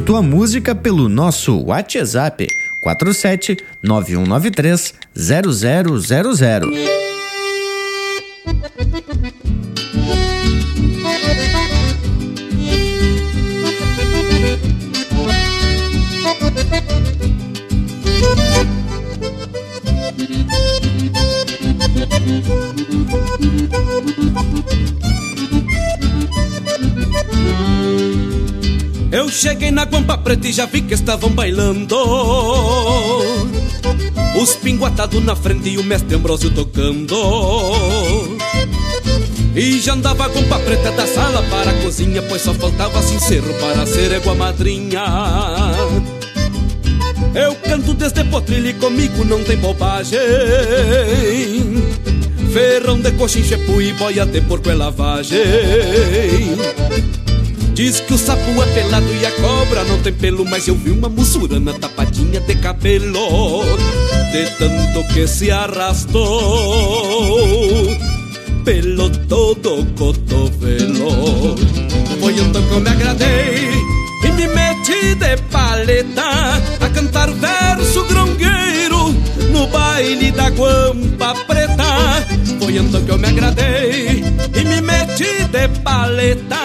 [0.00, 2.48] Pede tua música pelo nosso WhatsApp
[2.80, 6.99] 47 9193 0000.
[29.80, 31.96] Na Guampa Preta e já vi que estavam bailando.
[34.38, 37.16] Os pinguatados na frente e o mestre Ambrósio tocando.
[39.56, 43.54] E já andava a Guampa Preta da sala para a cozinha Pois só faltava sincero
[43.54, 45.02] para ser égua madrinha.
[47.34, 50.18] Eu canto desde potrilho e comigo não tem bobagem.
[52.52, 55.38] Ferrão de coxinha, e boia de porco é lavagem
[57.74, 60.90] Diz que o sapo é pelado e a cobra não tem pelo, mas eu vi
[60.90, 63.62] uma mussurana tapadinha de cabelo,
[64.32, 66.26] de tanto que se arrastou
[68.64, 71.56] pelo todo cotovelo.
[72.20, 73.70] Foi então que eu me agradei
[74.24, 79.12] e me meti de paleta a cantar verso grongueiro
[79.52, 81.49] no baile da guampa.
[82.70, 84.22] Foi então que eu me agradei
[84.54, 86.56] e me meti de paleta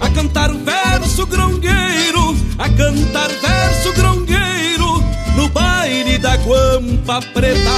[0.00, 5.00] a cantar verso grongueiro, a cantar verso grongueiro
[5.36, 7.70] no baile da guampa preta.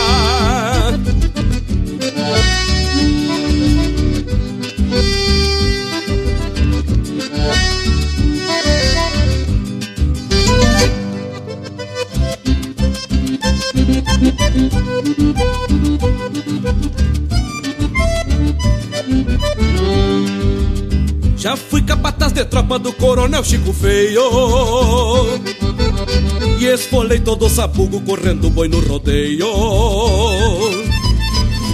[21.46, 24.20] Já fui capataz de tropa do coronel Chico Feio.
[26.58, 29.46] E esfolei todo o sabugo correndo boi no rodeio.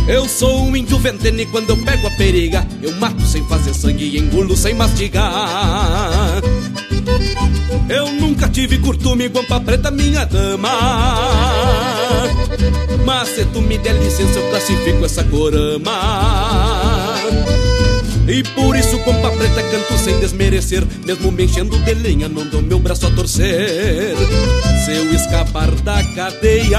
[0.07, 4.05] Eu sou um índio ventene quando eu pego a periga Eu mato sem fazer sangue
[4.05, 6.43] e engulo sem mastigar.
[7.89, 10.69] Eu nunca tive curtume, guampa preta, minha dama.
[13.07, 17.12] Mas se tu me der licença eu classifico essa corama
[18.33, 20.83] e por isso, pompa preta, canto sem desmerecer.
[21.05, 24.17] Mesmo me enchendo de lenha, não dou meu braço a torcer.
[24.87, 26.79] Se eu escapar da cadeia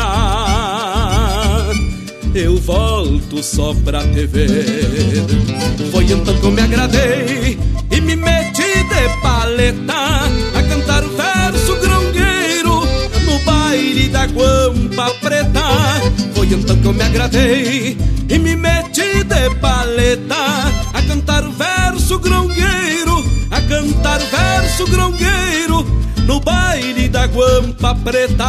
[2.34, 5.24] Eu volto só pra te ver.
[5.92, 7.60] Foi então que eu me agradei
[7.92, 9.94] E me meti de paleta
[10.56, 12.82] A cantar verso grongueiro
[13.26, 16.02] No baile da guampa preta.
[16.34, 17.98] Foi então que eu me agradei
[18.28, 20.73] E me meti de paleta
[21.14, 25.86] cantar verso grongueiro, a cantar verso grongueiro
[26.26, 28.48] no baile da guampa preta.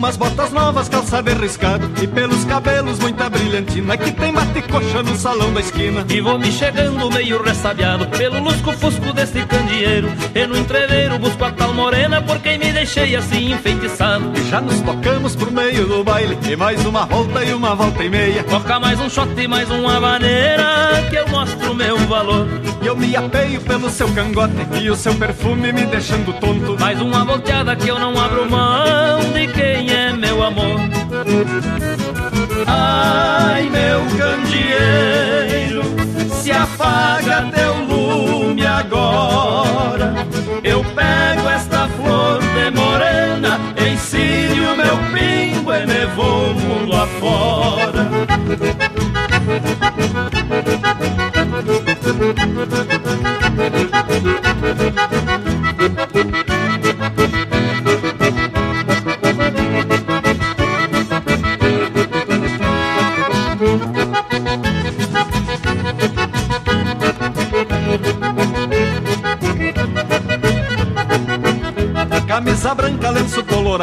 [0.00, 5.52] Umas botas novas, calçado riscado e pelos cabelos muita brilhantina que tem bate-coxa no salão
[5.52, 6.06] da esquina.
[6.08, 11.52] E vou me chegando meio ressabiado pelo lusco-fusco desse candeeiro e no entreveiro busco a
[11.52, 14.32] tal morena por quem me deixei assim enfeitiçado.
[14.38, 18.02] E já nos tocamos por meio do baile e mais uma volta e uma volta
[18.02, 18.42] e meia.
[18.44, 22.48] Toca mais um shot e mais uma maneira que eu mostro meu valor.
[22.80, 26.80] E eu me apeio pelo seu cangote e o seu perfume me deixando tonto.
[26.80, 29.19] Mais uma volteada que eu não abro mão
[29.54, 30.80] quem é meu amor.
[32.66, 35.82] Ai, meu candeeiro,
[36.30, 40.14] se apaga teu lume agora.
[40.62, 48.10] Eu pego esta flor de morena, ensino meu pingo e me vou mundo afora.
[56.10, 56.49] Camisa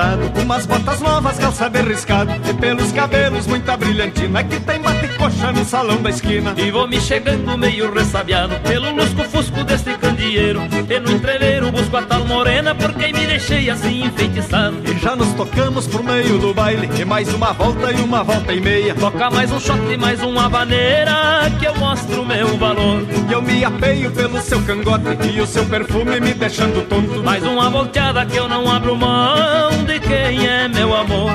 [0.08, 5.52] colorado, umas botas novas, calça bem riscado e pelos cabelos muita brilhantina que tem bate-coxa
[5.52, 6.54] no salão da esquina.
[6.58, 12.02] E vou me chegando meio ressabiado pelo lusco-fusco deste candeeiro e no entreveiro busco a
[12.04, 14.78] tal morena por quem me deixei assim enfeitiçado.
[14.86, 18.54] E já nos tocamos por meio do baile e mais uma volta e uma volta
[18.54, 18.96] e meia.
[18.96, 23.04] Toca mais um shot e mais uma vaneira que eu mostro meu valor.
[23.30, 27.24] E eu me apeio pelo seu cangote e o seu perfume me deixando tonto.
[27.24, 29.77] Mais uma volteada que eu não abro mão
[30.08, 31.32] quem é meu amor.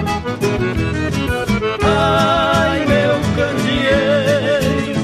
[1.84, 5.00] Ai, meu candeeiro,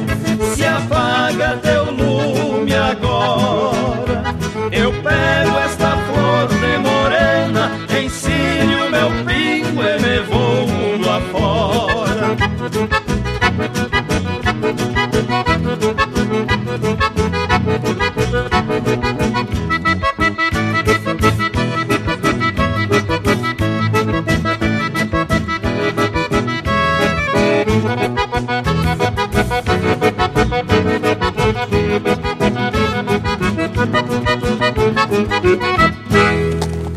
[0.55, 4.35] se apaga teu lume agora.
[4.73, 7.71] Eu pego esta flor de morena,
[8.03, 12.37] ensino meu pingo e me vou mundo afora.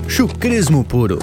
[0.07, 1.19] Chucrismo puro.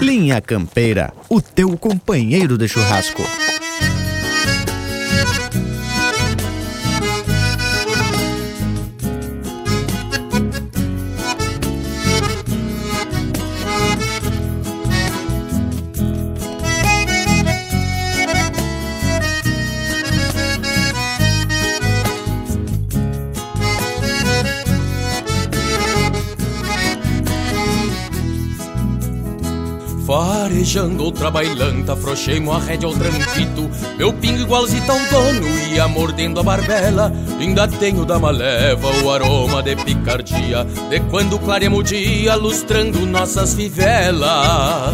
[0.00, 3.22] Linha Campeira, o teu companheiro de churrasco.
[30.76, 36.38] Farejando outra bailanta, afrouxei-mo a rédea ao tranquito Meu pingo igualzito ao dono, ia mordendo
[36.40, 37.10] a barbela.
[37.40, 43.54] Ainda tenho da maleva o aroma de picardia De quando clareamos o dia, lustrando nossas
[43.54, 44.92] fivelas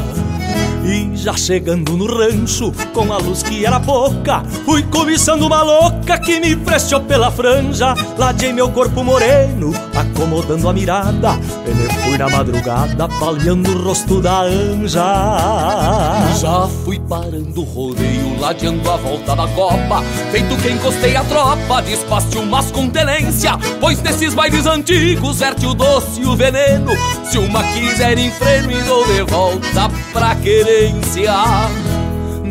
[1.22, 6.40] já chegando no rancho, com a luz que era pouca, fui cobiçando uma louca que
[6.40, 7.94] me prestou pela franja.
[8.18, 11.38] Ladei meu corpo moreno, acomodando a mirada.
[11.64, 15.04] Ele fui na madrugada, palhando o rosto da anja.
[16.40, 20.02] Já fui parando o rodeio, ladeando a volta da copa.
[20.32, 23.56] Feito que encostei a tropa, despaste umas com tenência.
[23.80, 26.90] Pois nesses bailes antigos, verte o doce e o veneno.
[27.30, 30.34] Se uma quiser em freno, e dou de volta pra
[31.14, 32.01] 家.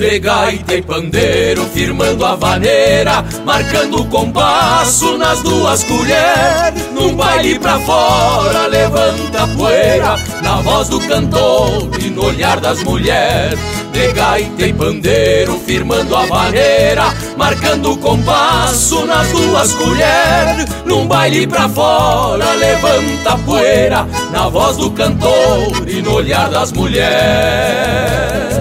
[0.01, 6.89] De gaita e pandeiro, firmando a vaneira, marcando o compasso nas duas colheres.
[6.91, 12.83] Num baile pra fora, levanta a poeira, na voz do cantor e no olhar das
[12.83, 13.59] mulheres.
[13.93, 20.65] De gaita e pandeiro, firmando a vaneira, marcando o compasso nas duas colheres.
[20.83, 26.71] Num baile pra fora, levanta a poeira, na voz do cantor e no olhar das
[26.71, 28.60] mulheres.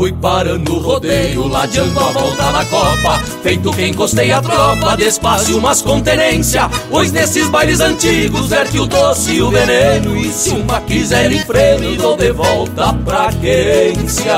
[0.00, 3.18] Fui parando o rodeio, ladeando a volta na copa.
[3.42, 9.32] Feito que encostei a tropa, despacio umas contenência Pois nesses bailes antigos verte o doce
[9.32, 14.36] e o veneno E se uma quiser em freno, dou de volta pra quência.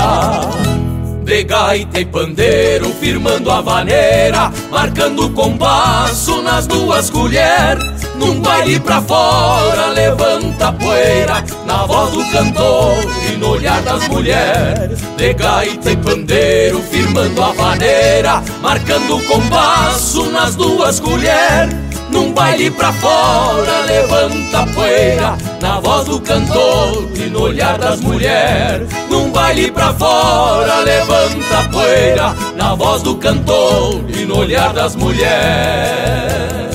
[1.22, 7.91] De gaita e pandeiro, firmando a vaneira, marcando o compasso nas duas colheres.
[8.22, 12.94] Num baile pra fora, levanta a poeira, na voz do cantor
[13.28, 15.00] e no olhar das mulheres.
[15.16, 21.74] De gaita e pandeiro, firmando a vaneira, marcando o compasso nas duas colheres.
[22.10, 28.00] Num baile pra fora, levanta a poeira Na voz do cantor e no olhar das
[28.00, 34.74] mulheres Num baile pra fora, levanta a poeira Na voz do cantor e no olhar
[34.74, 36.71] das mulheres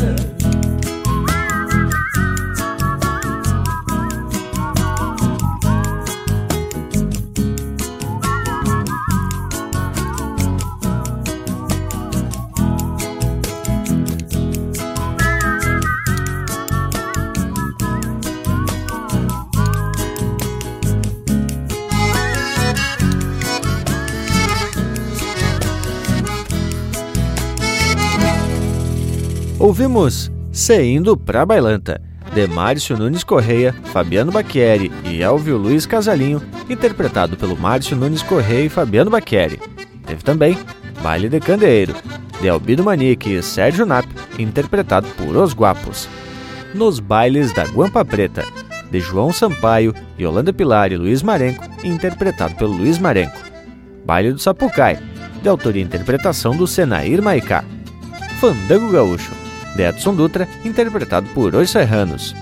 [29.77, 32.01] Ouvimos Se Indo Pra Bailanta,
[32.33, 38.65] de Márcio Nunes Correia, Fabiano Bacchieri e Elvio Luiz Casalinho, interpretado pelo Márcio Nunes Correia
[38.65, 39.59] e Fabiano Bacchieri.
[40.03, 40.57] Teve também
[41.03, 41.93] Baile de Candeeiro,
[42.41, 44.07] de Albido Manique e Sérgio Nap,
[44.39, 46.09] interpretado por Os Guapos.
[46.73, 48.43] Nos Bailes da Guampa Preta,
[48.89, 53.37] de João Sampaio, Yolanda Pilar e Luiz Marenco, interpretado pelo Luiz Marenco.
[54.03, 54.97] Baile do Sapucai,
[55.39, 57.63] de autoria e interpretação do Senair Maicá.
[58.39, 59.46] Fandango Gaúcho,
[59.77, 62.35] de Edson Dutra, interpretado por Os Serranos.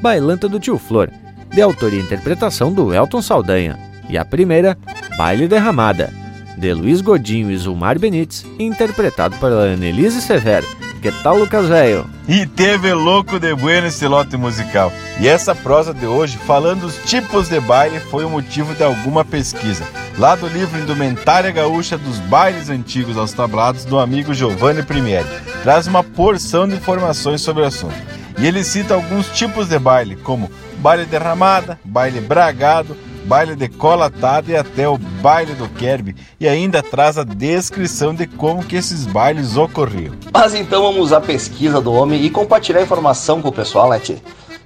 [0.00, 1.10] Bailanta do Tio Flor,
[1.52, 3.78] de autoria e interpretação do Elton Saldanha.
[4.08, 4.76] E a primeira,
[5.16, 6.12] Baile Derramada,
[6.56, 10.66] de Luiz Godinho e Zulmar Benites, interpretado pela Annelise Severo.
[11.00, 12.04] Que tal, Lucas Velho?
[12.28, 14.92] E teve louco de bueno esse lote musical.
[15.18, 19.24] E essa prosa de hoje, falando os tipos de baile, foi o motivo de alguma
[19.24, 19.82] pesquisa.
[20.20, 25.26] Lá do livro Indumentária Gaúcha dos Bailes Antigos aos Tablados, do amigo Giovanni Primieri.
[25.62, 27.96] Traz uma porção de informações sobre o assunto.
[28.38, 32.94] E ele cita alguns tipos de baile, como baile derramada, baile bragado,
[33.24, 38.14] baile de cola atada e até o baile do Kerb, e ainda traz a descrição
[38.14, 40.12] de como que esses bailes ocorriam.
[40.34, 43.98] Mas então vamos à pesquisa do homem e compartilhar a informação com o pessoal, né,
[43.98, 44.16] tchê?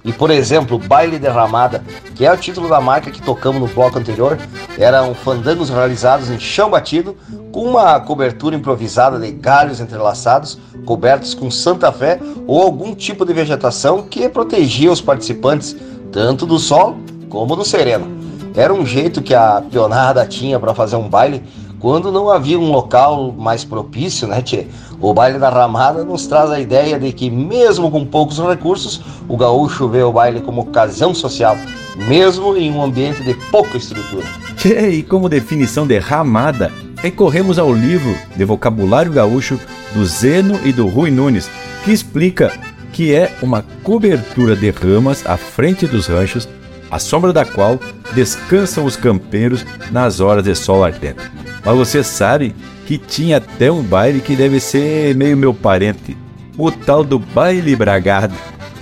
[0.05, 1.83] E por exemplo, Baile Derramada,
[2.13, 4.37] que é o título da marca que tocamos no bloco anterior,
[4.77, 7.17] eram fandangos realizados em chão batido,
[7.51, 13.33] com uma cobertura improvisada de galhos entrelaçados, cobertos com Santa Fé ou algum tipo de
[13.33, 15.75] vegetação que protegia os participantes
[16.11, 18.07] tanto do sol como do sereno.
[18.55, 21.43] Era um jeito que a pionada tinha para fazer um baile
[21.85, 24.65] quando não havia um local mais propício, né, tchê?
[24.99, 29.37] O baile da ramada nos traz a ideia de que, mesmo com poucos recursos, o
[29.37, 31.55] gaúcho vê o baile como ocasião social,
[31.95, 34.25] mesmo em um ambiente de pouca estrutura.
[34.57, 36.71] Tchê, e como definição de ramada,
[37.03, 39.59] recorremos ao livro de vocabulário gaúcho
[39.93, 41.47] do Zeno e do Rui Nunes,
[41.83, 42.51] que explica
[42.93, 46.49] que é uma cobertura de ramas à frente dos ranchos,
[46.95, 47.77] à sombra da qual
[48.13, 51.29] descansam os campeiros nas horas de sol ardente.
[51.63, 52.55] Mas você sabe
[52.85, 56.15] que tinha até um baile que deve ser meio meu parente,
[56.57, 58.33] o tal do baile bragado.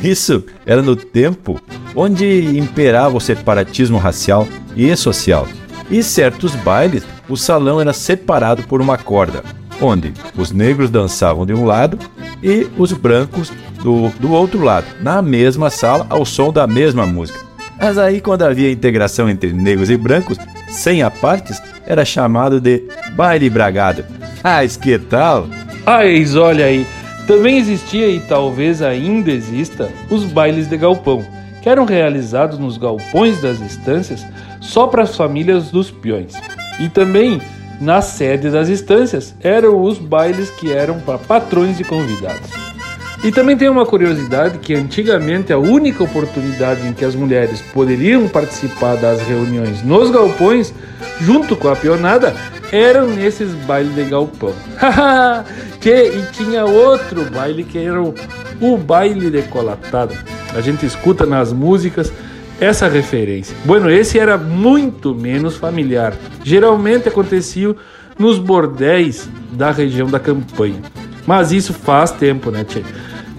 [0.04, 1.60] Isso era no tempo
[1.96, 5.48] onde imperava o separatismo racial e social.
[5.90, 9.44] E certos bailes, o salão era separado por uma corda,
[9.82, 11.98] onde os negros dançavam de um lado
[12.44, 17.53] e os brancos do, do outro lado, na mesma sala, ao som da mesma música.
[17.84, 20.38] Mas aí, quando havia integração entre negros e brancos,
[20.70, 22.82] sem apartes, era chamado de
[23.14, 24.06] baile bragado.
[24.42, 25.50] Ah, que tal?
[25.86, 26.88] Ais, olha aí,
[27.28, 31.26] também existia e talvez ainda exista os bailes de galpão,
[31.62, 34.26] que eram realizados nos galpões das estâncias
[34.62, 36.36] só para as famílias dos peões.
[36.80, 37.42] E também
[37.82, 42.73] na sede das estâncias eram os bailes que eram para patrões e convidados.
[43.24, 48.28] E também tem uma curiosidade que antigamente a única oportunidade em que as mulheres poderiam
[48.28, 50.74] participar das reuniões nos galpões,
[51.22, 52.36] junto com a pionada,
[52.70, 54.54] eram nesses bailes de galpão.
[55.80, 58.14] que, e tinha outro baile que era o,
[58.60, 60.14] o baile decolatado.
[60.54, 62.12] A gente escuta nas músicas
[62.60, 63.56] essa referência.
[63.64, 66.14] Bueno, esse era muito menos familiar.
[66.44, 67.74] Geralmente acontecia
[68.20, 70.82] nos bordéis da região da campanha.
[71.26, 72.84] Mas isso faz tempo, né, Tchê?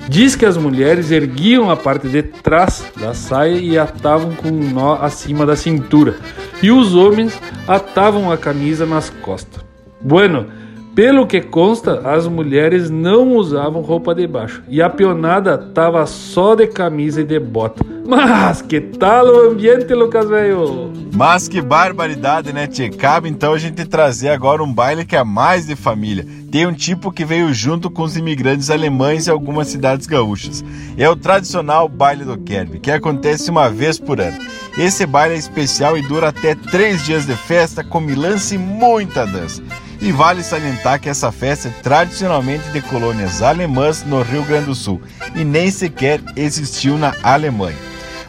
[0.08, 4.70] Diz que as mulheres erguiam a parte de trás da saia e atavam com um
[4.70, 6.16] nó acima da cintura,
[6.62, 9.64] e os homens atavam a camisa nas costas.
[10.00, 10.48] Bueno,
[10.94, 16.54] pelo que consta, as mulheres não usavam roupa de baixo e a pionada tava só
[16.54, 17.84] de camisa e de bota.
[18.06, 20.92] Mas que tal o ambiente, Lucas velho?
[21.12, 22.90] Mas que barbaridade, né, Tchê?
[22.90, 26.26] Cabe então a gente trazer agora um baile que é mais de família.
[26.52, 30.62] Tem um tipo que veio junto com os imigrantes alemães em algumas cidades gaúchas.
[30.98, 34.38] É o tradicional baile do Kerb, que acontece uma vez por ano.
[34.76, 39.26] Esse baile é especial e dura até três dias de festa, com milança e muita
[39.26, 39.62] dança.
[40.04, 44.74] E vale salientar que essa festa é tradicionalmente de colônias alemãs no Rio Grande do
[44.74, 45.00] Sul
[45.34, 47.78] e nem sequer existiu na Alemanha.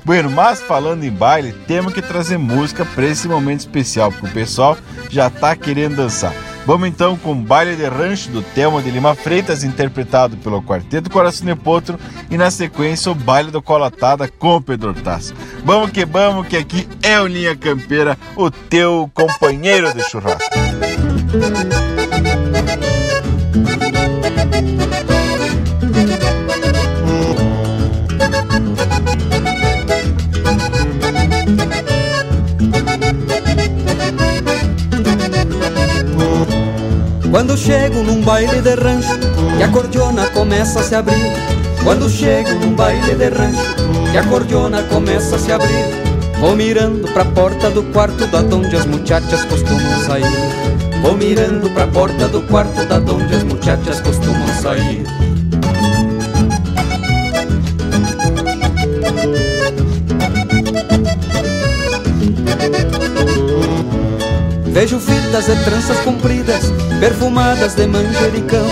[0.05, 4.31] Bueno, mas falando em baile, temos que trazer música para esse momento especial, porque o
[4.31, 4.77] pessoal
[5.09, 6.31] já está querendo dançar.
[6.65, 11.45] Vamos então com Baile de Rancho do Telmo de Lima Freitas, interpretado pelo Quarteto Coração
[11.45, 11.99] de Potro,
[12.31, 15.33] e na sequência o Baile do Colatada com o Pedro Tasso.
[15.65, 20.55] Vamos que vamos, que aqui é o Linha Campeira, o teu companheiro de churrasco.
[37.31, 39.09] Quando chego num baile de rancho
[39.59, 41.15] e a cordiona começa a se abrir.
[41.83, 43.75] Quando chego num baile de rancho
[44.13, 45.85] e a cordiona começa a se abrir.
[46.39, 50.64] Vou mirando pra porta do quarto da onde as muchachas costumam sair.
[51.05, 55.03] Vou mirando pra porta do quarto da onde as muchachas costumam sair.
[64.65, 68.65] Vejo fitas de tranças compridas, perfumadas de manjericão.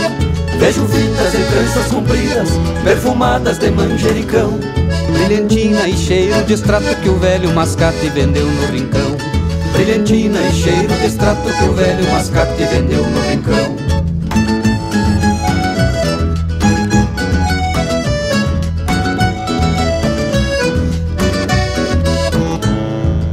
[0.58, 2.50] Vejo fitas de tranças compridas,
[2.84, 4.60] perfumadas de manjericão.
[5.12, 9.33] Brilhantina e cheiro de extrato que o velho mascate vendeu no rincão.
[9.74, 13.76] Brilhantina e cheiro de extrato que o velho mascate vendeu no rincão.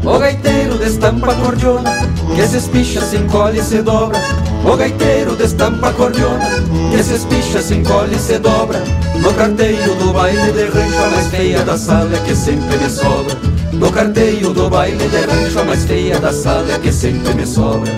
[0.02, 1.90] O gaiteiro destampa a cordiona
[2.34, 4.18] Que se espicha, se encolhe e se dobra.
[4.64, 6.48] O gaiteiro destampa a cordiona
[6.90, 8.82] Que se espicha, se encolhe e se dobra.
[9.20, 12.88] No carteio do baile de rancho A mais feia da sala é que sempre me
[12.88, 17.34] sobra No carteio do baile de rancho A mais feia da sala é que sempre
[17.34, 17.90] me sobra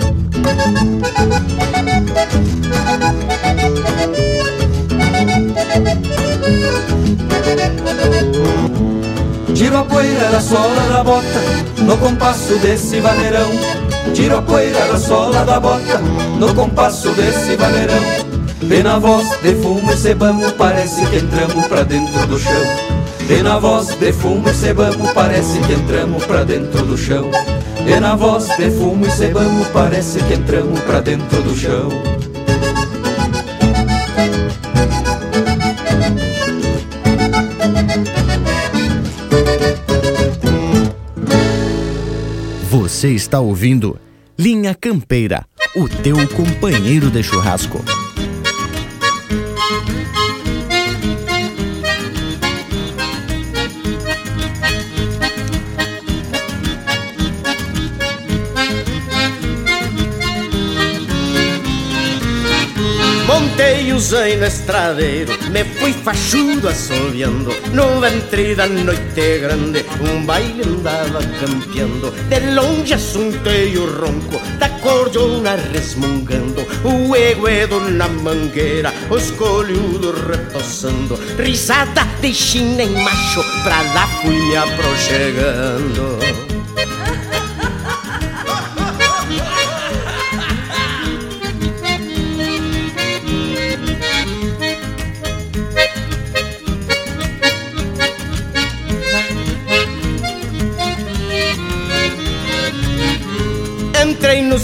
[9.83, 11.41] a poeira da sola da bota
[11.79, 13.49] no compasso desse vaneirão.
[14.13, 15.97] Tiro a poeira da sola da bota
[16.39, 18.01] no compasso desse vaneirão.
[18.61, 22.82] E na voz de fumo e cebamo parece que entramos pra dentro do chão.
[23.29, 27.29] E na voz de fumo e cebamo parece que entramos pra dentro do chão.
[27.85, 31.89] E na voz de fumo e cebamo parece que entramos pra dentro do chão.
[42.69, 43.99] Você está ouvindo
[44.37, 45.45] Linha Campeira,
[45.75, 47.83] o teu companheiro de churrasco.
[63.93, 70.63] Montei o zaino estradeiro, me fui fachudo assobiando No ventre da noite grande, um baile
[70.63, 72.11] andava campeando.
[72.27, 76.65] De longe assuntei o ronco da cordiona resmungando.
[76.83, 84.55] O eguedo na mangueira, os colhudos repousando Risada de china em macho, pra lá fui
[84.55, 86.52] aproxegando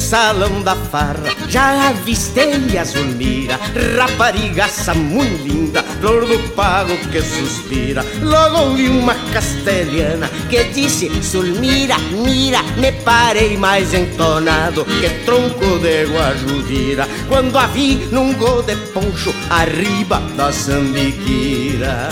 [0.10, 3.60] salão da farra, já avistei a Zulmira,
[3.96, 8.04] raparigaça muito linda, flor do pago que suspira.
[8.20, 16.06] Logo vi uma castelhana que disse: Zulmira, mira, me parei mais entonado que tronco de
[16.06, 17.08] guajudira.
[17.28, 22.10] Quando a vi num gol de poncho, arriba da sambiquira.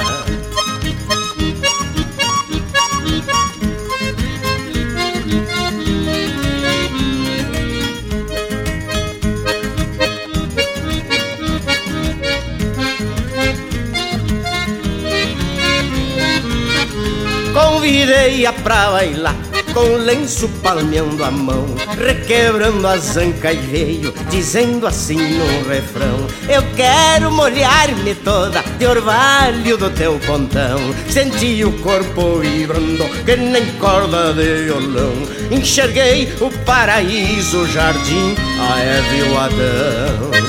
[18.08, 19.36] Convidei-a pra bailar
[19.74, 21.66] com lenço palmeando a mão,
[21.98, 29.76] requebrando a zanca e veio, dizendo assim no refrão: Eu quero molhar-me toda de orvalho
[29.78, 30.80] do teu pontão.
[31.10, 35.12] Senti o corpo vibrando, que nem corda de violão.
[35.52, 40.47] Enxerguei o paraíso, o jardim, a Eva e o Adão.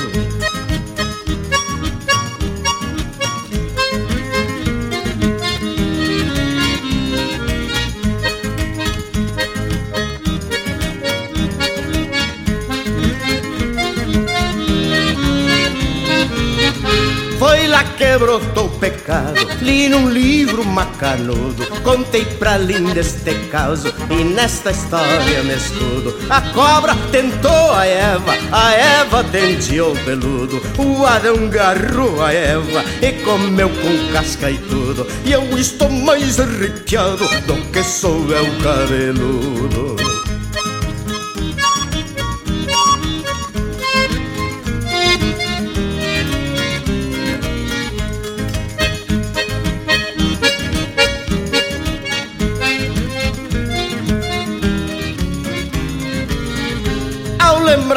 [19.61, 26.15] Li num livro macanudo, contei pra linda este caso e nesta história me escudo.
[26.29, 33.11] A cobra tentou a Eva, a Eva denteou peludo, o Adão garrou a Eva e
[33.23, 35.05] comeu com casca e tudo.
[35.25, 39.88] E eu estou mais arrepiado do que sou eu cabeludo.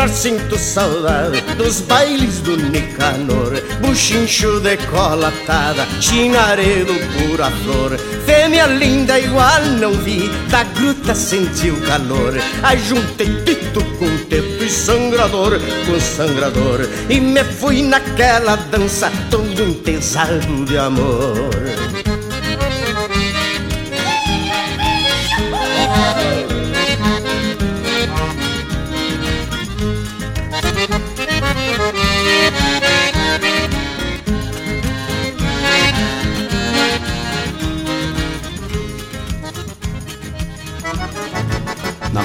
[0.03, 3.53] Lembrar sinto saudade dos bailes do Nicanor.
[3.81, 7.97] Buchincho decolatada, chinaredo pura flor.
[8.27, 14.69] Fêmea linda igual não vi, da gruta senti o calor Ajuntei tito com teto e
[14.69, 16.81] sangrador com sangrador.
[17.09, 21.82] E me fui naquela dança todo entesado de amor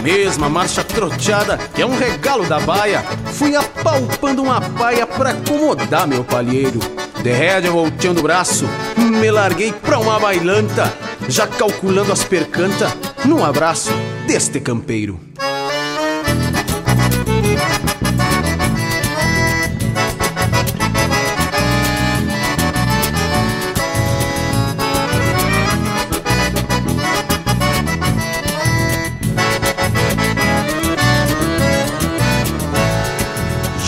[0.07, 3.03] mesma marcha troteada, que é um regalo da baia,
[3.33, 6.79] fui apalpando uma paia pra acomodar meu palheiro.
[7.21, 8.65] De rédea volteando o braço,
[8.95, 10.93] me larguei pra uma bailanta,
[11.27, 12.89] já calculando as percanta
[13.25, 13.91] num abraço
[14.25, 15.19] deste campeiro.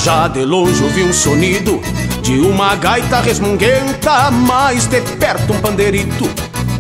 [0.03, 1.81] Já de longe ouvi um sonido
[2.21, 6.29] de uma gaita resmunguenta, mais de perto um pandeirito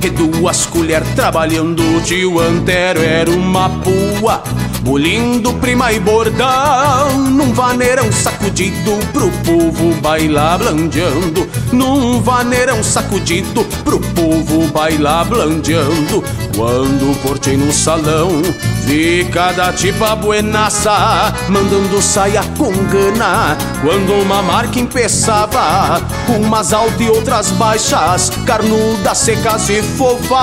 [0.01, 1.81] e duas colheres trabalhando.
[1.97, 4.41] O tio Antero era uma pua,
[4.81, 7.19] bolindo prima e bordão.
[7.29, 11.49] Num vaneirão sacudido pro povo bailar blandeando.
[11.73, 16.23] Num vaneirão sacudido pro povo bailar blandeando.
[16.55, 18.41] Quando portei no salão,
[18.85, 23.57] vi cada tipa buenaça, mandando saia com gana.
[23.81, 30.39] Quando uma marca empeçava, umas altas e outras baixas, carnudas, secas e fofas.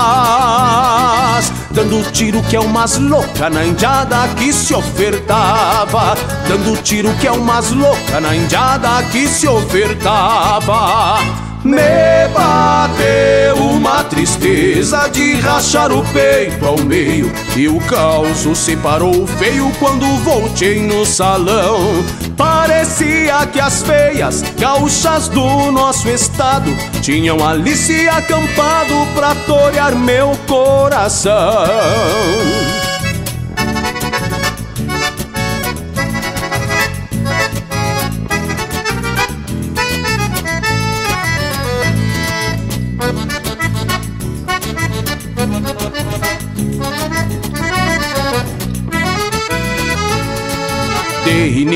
[1.71, 6.15] Dando tiro que é umas louca na indiada que se ofertava.
[6.47, 11.19] Dando tiro que é umas louca na indiada que se ofertava.
[11.63, 12.27] Me
[13.07, 19.71] bateu uma tristeza de rachar o peito ao meio E o caos se parou feio
[19.79, 21.79] quando voltei no salão.
[22.35, 26.69] Parecia que as feias gaúchas do nosso estado
[27.01, 31.33] Tinham ali se acampado pra torear meu coração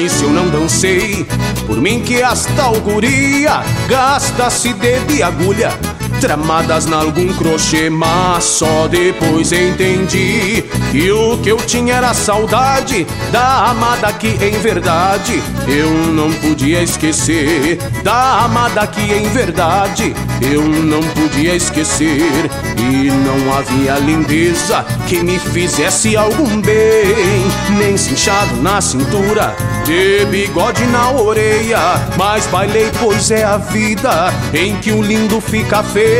[0.01, 1.27] início eu não dancei,
[1.67, 5.69] por mim que esta auguria gasta-se de agulha
[6.21, 13.07] tramadas na algum crochê, mas só depois entendi que o que eu tinha era saudade
[13.31, 20.61] da amada que em verdade eu não podia esquecer, da amada que em verdade eu
[20.61, 22.51] não podia esquecer.
[22.77, 27.45] E não havia lindeza que me fizesse algum bem,
[27.77, 31.79] nem cinchado na cintura, de bigode na orelha,
[32.17, 36.10] mas bailei pois é a vida em que o lindo fica feio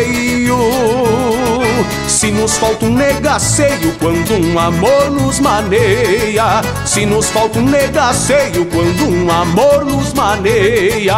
[2.22, 6.62] se nos falta um negaceio quando um amor nos maneia.
[6.86, 11.16] Se nos falta um negaceio quando um amor nos maneia.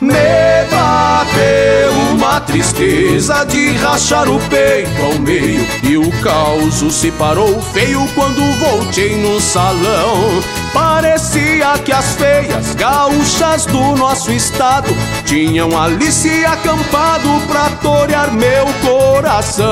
[0.00, 0.14] Me
[0.70, 8.06] bateu uma tristeza de rachar o peito ao meio E o caos se parou feio
[8.14, 10.40] quando voltei no salão
[10.72, 14.88] Parecia que as feias gaúchas do nosso estado
[15.24, 19.66] Tinham ali se acampado pra torear meu coração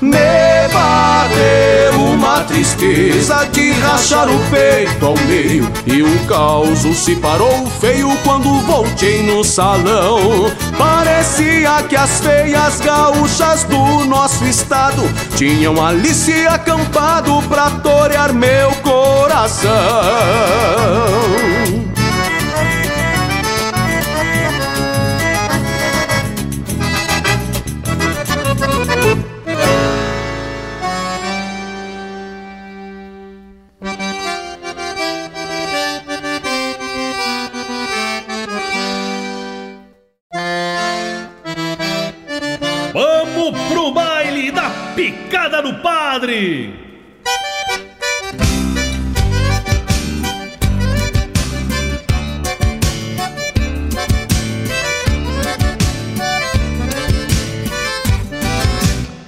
[0.00, 7.66] Me bateu uma tristeza de rachar o peito ao meio E o caos se parou
[7.80, 10.50] feio quando voltei no salão.
[10.78, 15.02] Parecia que as feias gaúchas do nosso estado
[15.36, 19.70] tinham ali se acampado pra torear meu coração.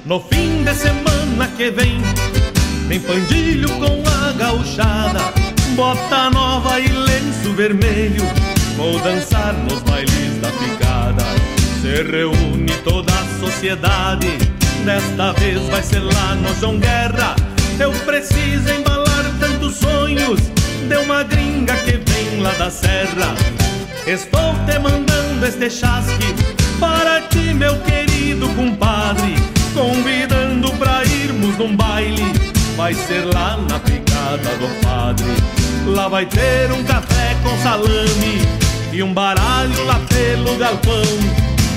[0.05, 1.98] No fim de semana que vem,
[2.89, 5.32] vem pandilho com a gauchada,
[5.74, 8.23] bota nova e lenço vermelho,
[8.77, 11.24] vou dançar nos bailes da picada.
[11.81, 14.51] Se reúne toda a sociedade,
[14.84, 17.36] desta vez vai ser lá no João Guerra.
[17.78, 20.40] Eu preciso embalar tantos sonhos
[20.88, 23.34] de uma gringa que vem lá da serra.
[24.06, 26.34] Estou te mandando este chasque
[26.80, 29.36] para ti, meu querido compadre.
[29.74, 32.32] Convidando pra irmos num baile,
[32.76, 35.32] vai ser lá na picada do padre.
[35.86, 38.42] Lá vai ter um café com salame
[38.92, 41.02] e um baralho lá pelo galpão.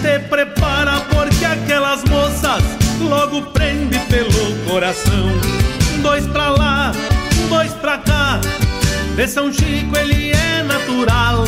[0.01, 5.29] Te prepara porque aquelas moças logo prende pelo coração.
[6.01, 6.91] Dois pra lá,
[7.49, 8.39] dois pra cá,
[9.15, 11.45] de São Chico ele é natural.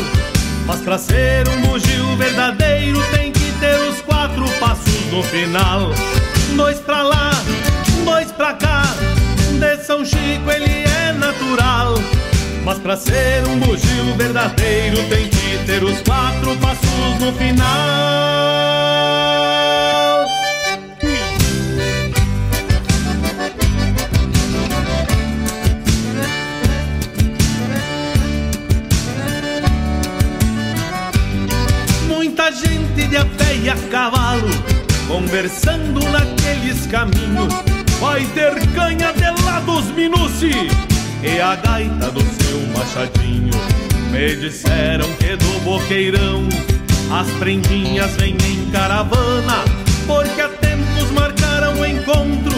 [0.66, 5.94] Mas pra ser um bugio verdadeiro tem que ter os quatro passos no final.
[6.56, 7.32] Dois pra lá,
[8.04, 8.84] dois pra cá,
[9.60, 11.96] de São Chico ele é natural.
[12.64, 17.68] Mas pra ser um bugio verdadeiro tem que ter os quatro passos no final.
[32.98, 34.50] Gente de a pé e a cavalo,
[35.08, 37.54] conversando naqueles caminhos.
[38.00, 40.52] Vai ter canha de lá dos Minuci
[41.24, 43.54] e a gaita do seu machadinho.
[44.12, 46.48] Me disseram que do boqueirão
[47.12, 49.64] as prendinhas vêm em caravana,
[50.06, 52.58] porque há tempos marcaram o encontro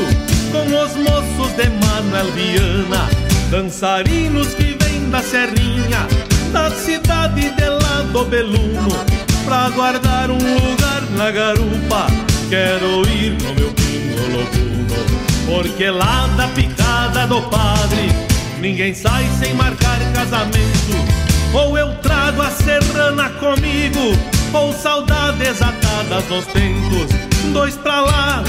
[0.52, 3.10] com os moços de Manuel Viana,
[3.52, 6.07] dançarinos que vêm da Serrinha,
[6.52, 8.90] da cidade de lá do Beluno,
[9.49, 12.05] pra guardar um lugar na garupa.
[12.49, 14.69] Quero ir no meu pingo
[15.47, 18.11] porque lá da picada do padre,
[18.59, 20.93] ninguém sai sem marcar casamento.
[21.51, 24.15] Ou eu trago a serrana comigo,
[24.53, 27.09] ou saudades atadas nos tentos.
[27.51, 28.43] Dois pra lá,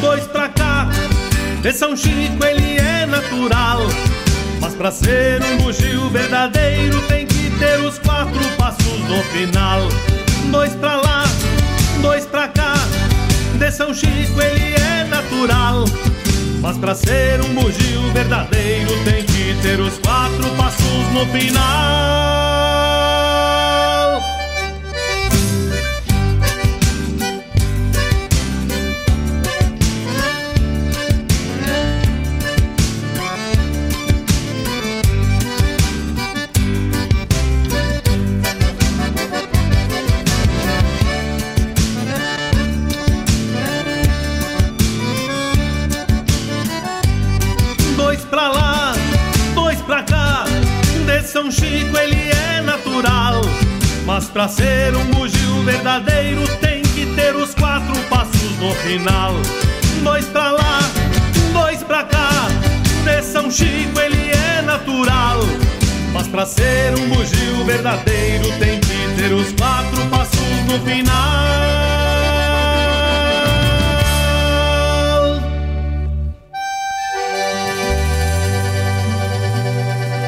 [0.00, 0.88] dois pra cá,
[1.60, 3.80] de São Chico ele é natural.
[4.60, 9.88] Mas pra ser um bugio verdadeiro tem que ter os quatro passos no final.
[10.50, 11.24] Dois pra lá,
[12.00, 12.74] dois pra cá,
[13.58, 15.84] de São Chico ele é natural.
[16.60, 22.35] Mas pra ser um bugio verdadeiro tem que ter os quatro passos no final.
[51.36, 53.42] São Chico ele é natural.
[54.06, 59.34] Mas pra ser um bugio verdadeiro tem que ter os quatro passos no final.
[60.02, 60.78] Dois pra lá,
[61.52, 62.48] dois pra cá,
[63.04, 65.40] de São Chico ele é natural.
[66.14, 70.40] Mas pra ser um bugio verdadeiro tem que ter os quatro passos
[70.70, 71.95] no final.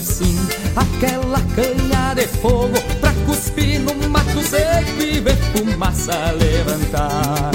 [0.00, 0.36] Sim.
[0.76, 7.50] Aquela canha de fogo Pra cuspir no mato seco e ver fumaça levantar.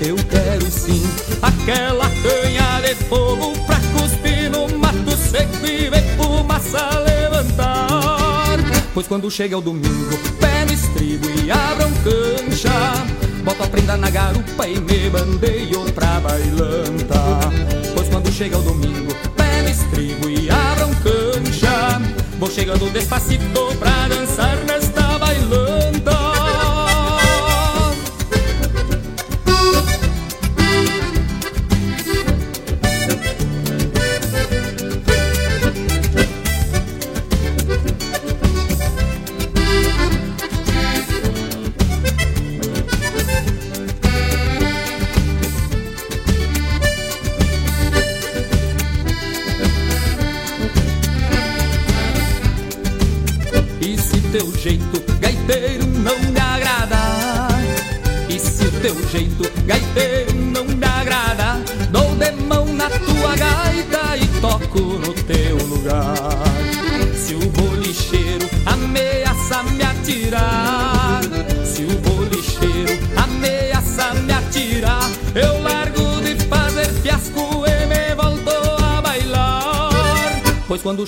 [0.00, 1.02] Eu quero sim
[1.42, 8.58] aquela canha de fogo Pra cuspir no mato seco e ver fumaça levantar.
[8.92, 14.10] Pois quando chega o domingo, pé no estribo e abram cancha Boto a prenda na
[14.10, 17.40] garupa e me bandeio pra bailanta.
[17.94, 19.14] Pois quando chega o domingo,
[22.50, 25.59] chegando despacito pra dançar nesta bailanta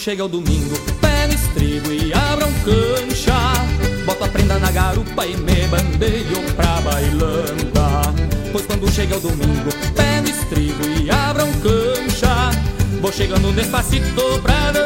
[0.03, 3.39] chega o domingo, pé no estribo e abram cancha.
[4.05, 8.12] Boto a prenda na garupa e me bandeio pra bailanta.
[8.51, 12.51] Pois quando chega o domingo, pé no estribo e abram cancha.
[13.01, 14.82] Vou chegando despacito pra dançar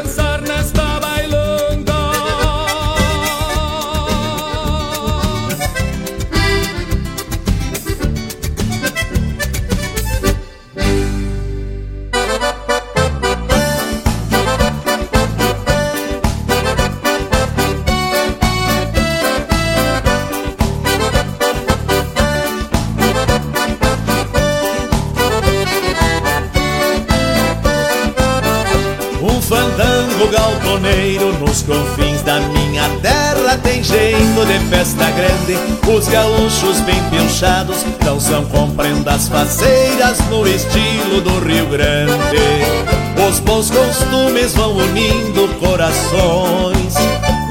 [36.67, 42.37] gaúchos bem pinchados não são com prendas faceiras no estilo do Rio Grande.
[43.27, 46.95] Os bons costumes vão unindo corações.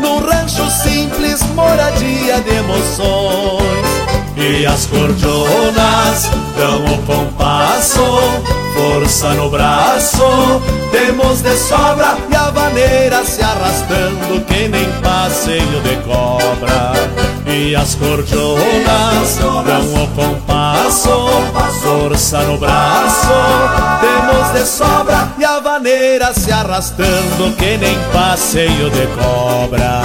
[0.00, 3.86] Num rancho simples, moradia de emoções.
[4.36, 8.02] E as cordonas dão o compasso,
[8.74, 10.20] força no braço,
[10.90, 17.35] temos de sobra e a vaneira se arrastando que nem passeio de cobra.
[17.58, 21.08] E as cordonas dão o compasso,
[21.82, 23.32] força no braço,
[23.98, 30.02] temos de sobra e a vaneira se arrastando que nem passeio de cobra.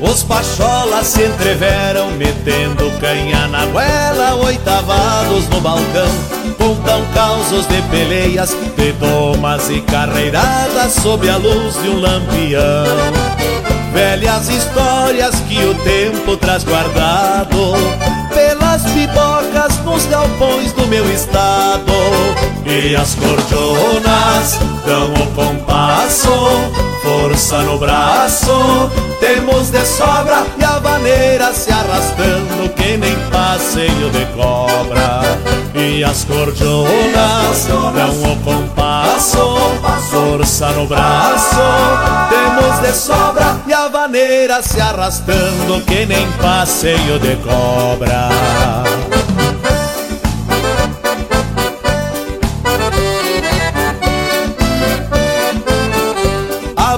[0.00, 6.41] Os pacholas se entreveram, metendo canha na goela, oitavados no balcão.
[6.62, 12.62] Contam causos de peleias, de domas e carreiradas sob a luz de um lampião.
[13.92, 17.74] Velhas histórias que o tempo traz guardado
[18.32, 21.92] pelas pipocas nos galpões do meu estado.
[22.64, 25.71] E as cordonas dão o compasso,
[27.42, 34.24] força no braço, temos de sobra e a vaneira se arrastando que nem passeio de
[34.26, 35.22] cobra.
[35.74, 39.56] E as cordonas dão o compasso,
[40.08, 41.60] força no braço,
[42.30, 48.28] temos de sobra e a vaneira se arrastando que nem passeio de cobra.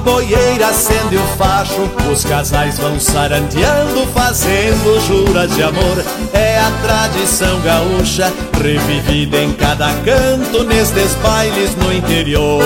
[0.05, 6.05] Boieira acende o facho, os casais vão sarandeando, fazendo juras de amor.
[6.33, 8.33] É a tradição gaúcha,
[8.63, 12.63] revivida em cada canto, nestes bailes no interior.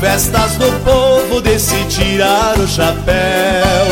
[0.00, 3.86] Festas do povo de se tirar o chapéu,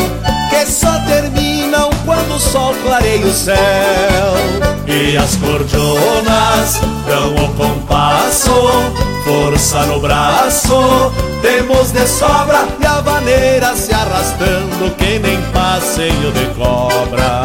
[0.49, 3.55] que só terminam quando o sol clareia o céu.
[4.85, 8.51] E as cordonas dão o compasso,
[9.23, 11.11] força no braço,
[11.41, 17.43] temos de sobra e a vaneira se arrastando que nem passeio de cobra.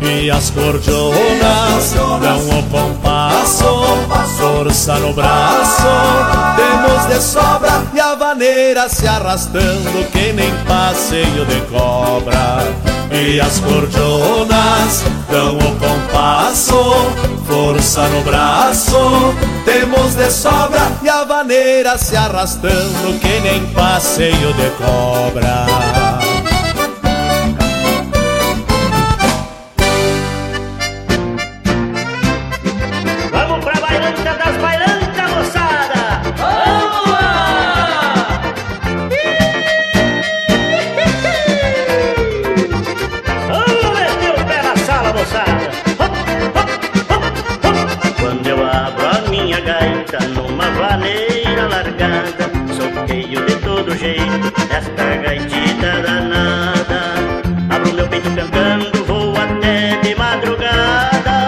[0.00, 3.64] E as cordonas dão o compasso,
[4.38, 5.86] força no braço,
[6.56, 12.64] temos de sobra e a vaneira se arrastando que nem passeio de cobra.
[13.10, 16.76] E as cordonas dão o compasso,
[17.56, 18.98] força no braço,
[19.64, 26.25] temos de sobra e a vaneira se arrastando que nem passeio de cobra.
[49.78, 54.46] Gaita numa vaneira largada, sorteio de todo jeito
[54.78, 57.00] esta gaitita danada.
[57.74, 61.38] Abro meu peito cantando, vou até de madrugada,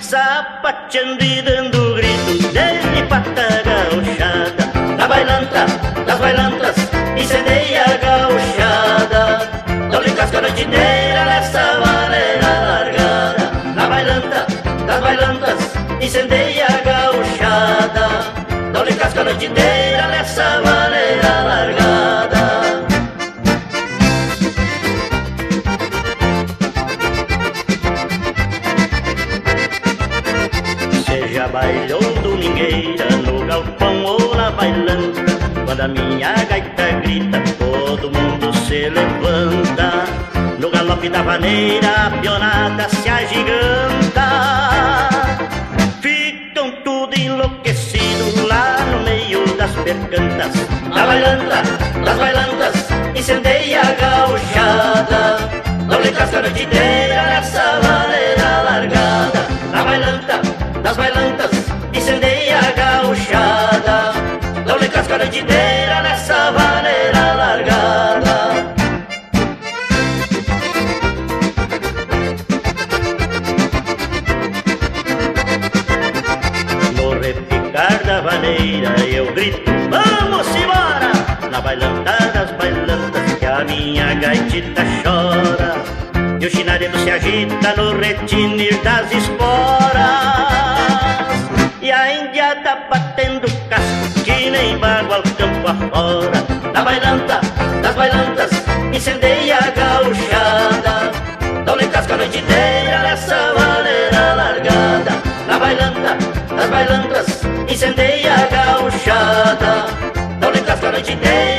[0.00, 2.32] sapateando e dando grito
[2.94, 4.64] de pata gauchada.
[4.96, 5.66] Da bailanta,
[6.06, 6.76] das bailantas,
[7.16, 7.70] incendeia
[10.60, 13.50] inteira nessa maneira largada.
[13.74, 14.46] Na bailanta,
[14.86, 15.58] das bailantas,
[16.00, 16.49] incendeia.
[19.40, 22.44] Dou-lhe casca a noite inteira nessa maneira largada.
[31.06, 35.22] Seja baile ou domingueira, no galpão ou na bailanta,
[35.64, 40.04] quando a minha gaita grita, todo mundo se levanta.
[40.58, 44.28] No galope da vaneira, a pionada se agiganta.
[49.94, 50.52] Meio das percantas.
[50.94, 51.62] Da bailanta,
[52.04, 52.74] das bailantas,
[53.14, 55.38] incendeia a gauchada.
[55.88, 59.40] Dou-lhe casca a noite inteira nessa maneira largada.
[59.72, 60.40] Da bailanta,
[60.82, 61.50] das bailantas,
[61.92, 64.12] incendeia a gauchada.
[64.66, 65.69] Dou-lhe casca a noite inteira
[84.00, 85.74] minha gaitita chora
[86.40, 90.00] E o chinaredo se agita no retinir das esporas.
[91.82, 96.40] E a índia tá batendo casco que nem bagual campo afora.
[96.72, 97.40] Na bailanta
[97.82, 98.50] das bailantas
[98.90, 100.94] incendeia a gauchada.
[101.66, 105.12] Dá-lhe casca a noite inteira nessa maneira largada.
[105.46, 106.16] Na bailanta
[106.56, 109.72] das bailantas incendeia a gauchada.
[110.40, 111.49] Dá-lhe casca a noite inteira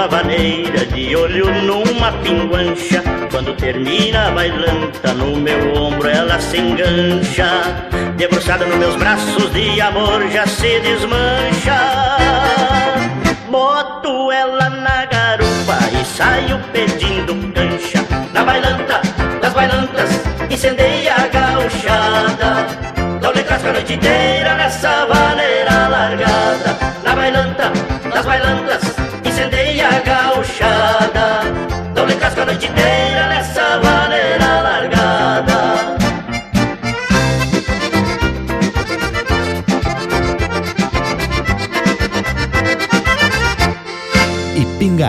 [0.00, 3.02] paleteando a vaneira de olho numa pinguancha.
[3.30, 7.48] Quando termina a bailanta no meu ombro ela se engancha.
[8.16, 11.78] Debruçada nos meus braços de amor já se desmancha.
[13.50, 18.04] Boto ela na garupa e saio pedindo cancha.
[18.32, 19.00] Na bailanta
[19.40, 20.10] das bailantas
[20.50, 22.66] incendeia a gauchada.
[23.20, 26.78] Dá-lhe casca a noite inteira nessa vaneira largada.
[27.04, 27.72] Na bailanta
[28.12, 28.89] das bailantas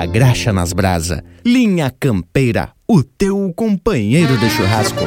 [0.02, 1.24] a graxa nas brasa.
[1.46, 5.06] Linha Campeira, o teu companheiro de churrasco.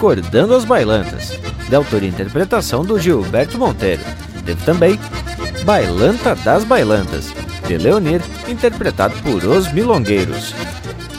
[0.00, 4.00] Recordando as Bailantas, de autoria e interpretação do Gilberto Monteiro.
[4.46, 4.98] Teve também
[5.62, 7.26] Bailanta das Bailantas,
[7.68, 10.54] de Leonir, interpretado por Os Milongueiros.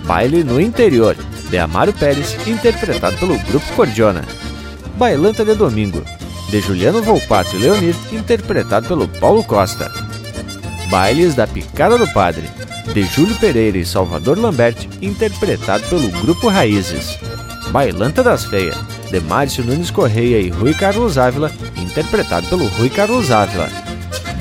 [0.03, 1.15] Baile no Interior,
[1.51, 4.23] de Amaro Pérez, interpretado pelo Grupo Cordiona.
[4.97, 6.03] Bailanta de Domingo,
[6.49, 9.91] de Juliano Volpato e Leonir, interpretado pelo Paulo Costa.
[10.89, 12.49] Bailes da Picada do Padre,
[12.95, 17.19] de Júlio Pereira e Salvador Lambert, interpretado pelo Grupo Raízes.
[17.71, 18.75] Bailanta das Feias,
[19.09, 23.69] de Márcio Nunes Correia e Rui Carlos Ávila, interpretado pelo Rui Carlos Ávila.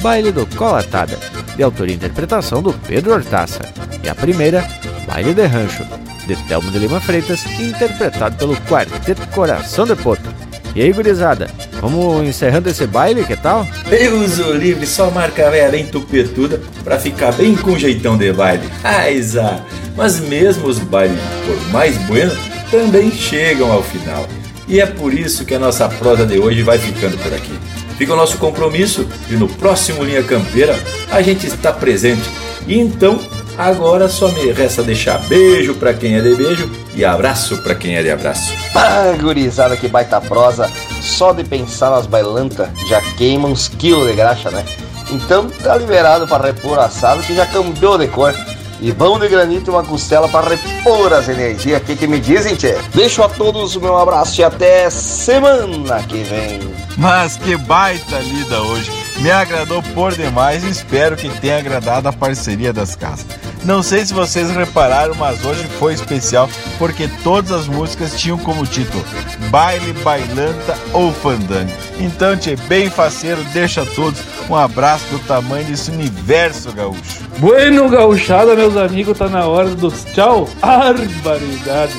[0.03, 1.17] Baile do Colatada,
[1.57, 3.61] de autoria e interpretação do Pedro Hortaça.
[4.03, 4.67] E a primeira,
[5.07, 5.85] Baile de Rancho,
[6.27, 10.29] de Telmo de Lima Freitas, interpretado pelo Quarteto Coração de Poto.
[10.75, 11.49] E aí, gurizada,
[11.81, 13.67] vamos encerrando esse baile, que tal?
[13.89, 18.69] Deus o livre, só marca velha bem tupetuda pra ficar bem com jeitão de baile.
[18.83, 19.61] Aiza!
[19.97, 22.39] Mas mesmo os bailes, por mais buenos,
[22.71, 24.27] também chegam ao final.
[24.69, 27.59] E é por isso que a nossa prosa de hoje vai ficando por aqui.
[27.99, 30.79] Fica o nosso compromisso e no próximo Linha Campeira
[31.11, 32.23] a gente está presente.
[32.67, 33.21] E então,
[33.59, 37.97] agora só me resta deixar beijo para quem é de beijo e abraço para quem
[37.97, 38.53] é de abraço.
[38.75, 40.71] Ah, gurizada, que baita prosa.
[41.03, 44.65] Só de pensar nas bailantas já queima uns quilos de graxa, né?
[45.11, 48.35] Então tá liberado para repor assado que já cambiou de cor.
[48.81, 51.81] E pão de granito e uma costela para repor as energias.
[51.81, 52.77] O que, que me dizem, tchê?
[52.95, 56.61] Deixo a todos o meu abraço e até semana que vem.
[56.97, 58.91] Mas que baita lida hoje!
[59.21, 63.27] Me agradou por demais e espero que tenha agradado a parceria das casas.
[63.65, 66.49] Não sei se vocês repararam, mas hoje foi especial
[66.79, 69.05] porque todas as músicas tinham como título
[69.51, 71.71] Baile, Bailanta ou Fandango.
[71.99, 77.21] Então, tchê, bem faceiro, deixa a todos um abraço do tamanho desse universo gaúcho.
[77.39, 80.49] Bueno, gauchada, meus amigos, tá na hora dos tchau.
[80.63, 81.95] Barbaridade.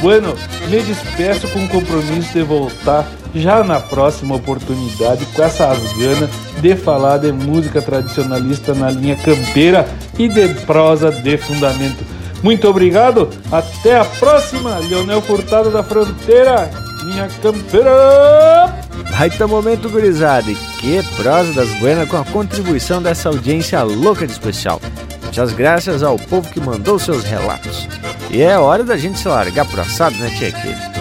[0.00, 0.34] Bueno,
[0.68, 6.30] me despeço com o compromisso de voltar já na próxima oportunidade com essas ganas
[6.60, 9.88] de falar de música tradicionalista na linha campeira
[10.18, 12.04] e de prosa de fundamento.
[12.42, 16.70] Muito obrigado, até a próxima, Leonel Furtado da Fronteira,
[17.04, 18.74] linha campeira!
[19.10, 24.32] Baita momento, gurizada, e que prosa das buenas com a contribuição dessa audiência louca de
[24.32, 24.80] especial.
[25.26, 27.86] Muitas graças ao povo que mandou seus relatos.
[28.30, 30.52] E é hora da gente se largar pro assado, né, tia?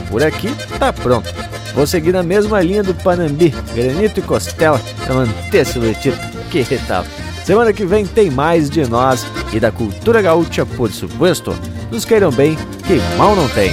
[0.09, 1.33] Por aqui tá pronto.
[1.73, 6.17] Vou seguir na mesma linha do Panambi, granito e costela, pra manter a silhuetita.
[6.49, 7.05] Que tal?
[7.43, 11.55] Semana que vem tem mais de nós e da cultura gaúcha, por supuesto.
[11.91, 12.57] Nos queiram bem,
[12.87, 13.71] que mal não tem.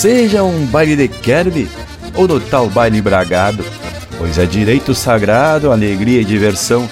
[0.00, 1.68] Seja um baile de Kerb
[2.14, 3.62] ou no tal baile bragado,
[4.16, 6.88] pois é direito sagrado, alegria e diversão.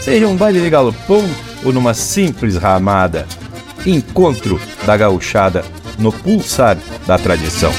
[0.00, 1.22] Seja um baile de galopão
[1.62, 3.26] ou numa simples ramada.
[3.84, 5.66] Encontro da gauchada
[5.98, 7.70] no pulsar da tradição.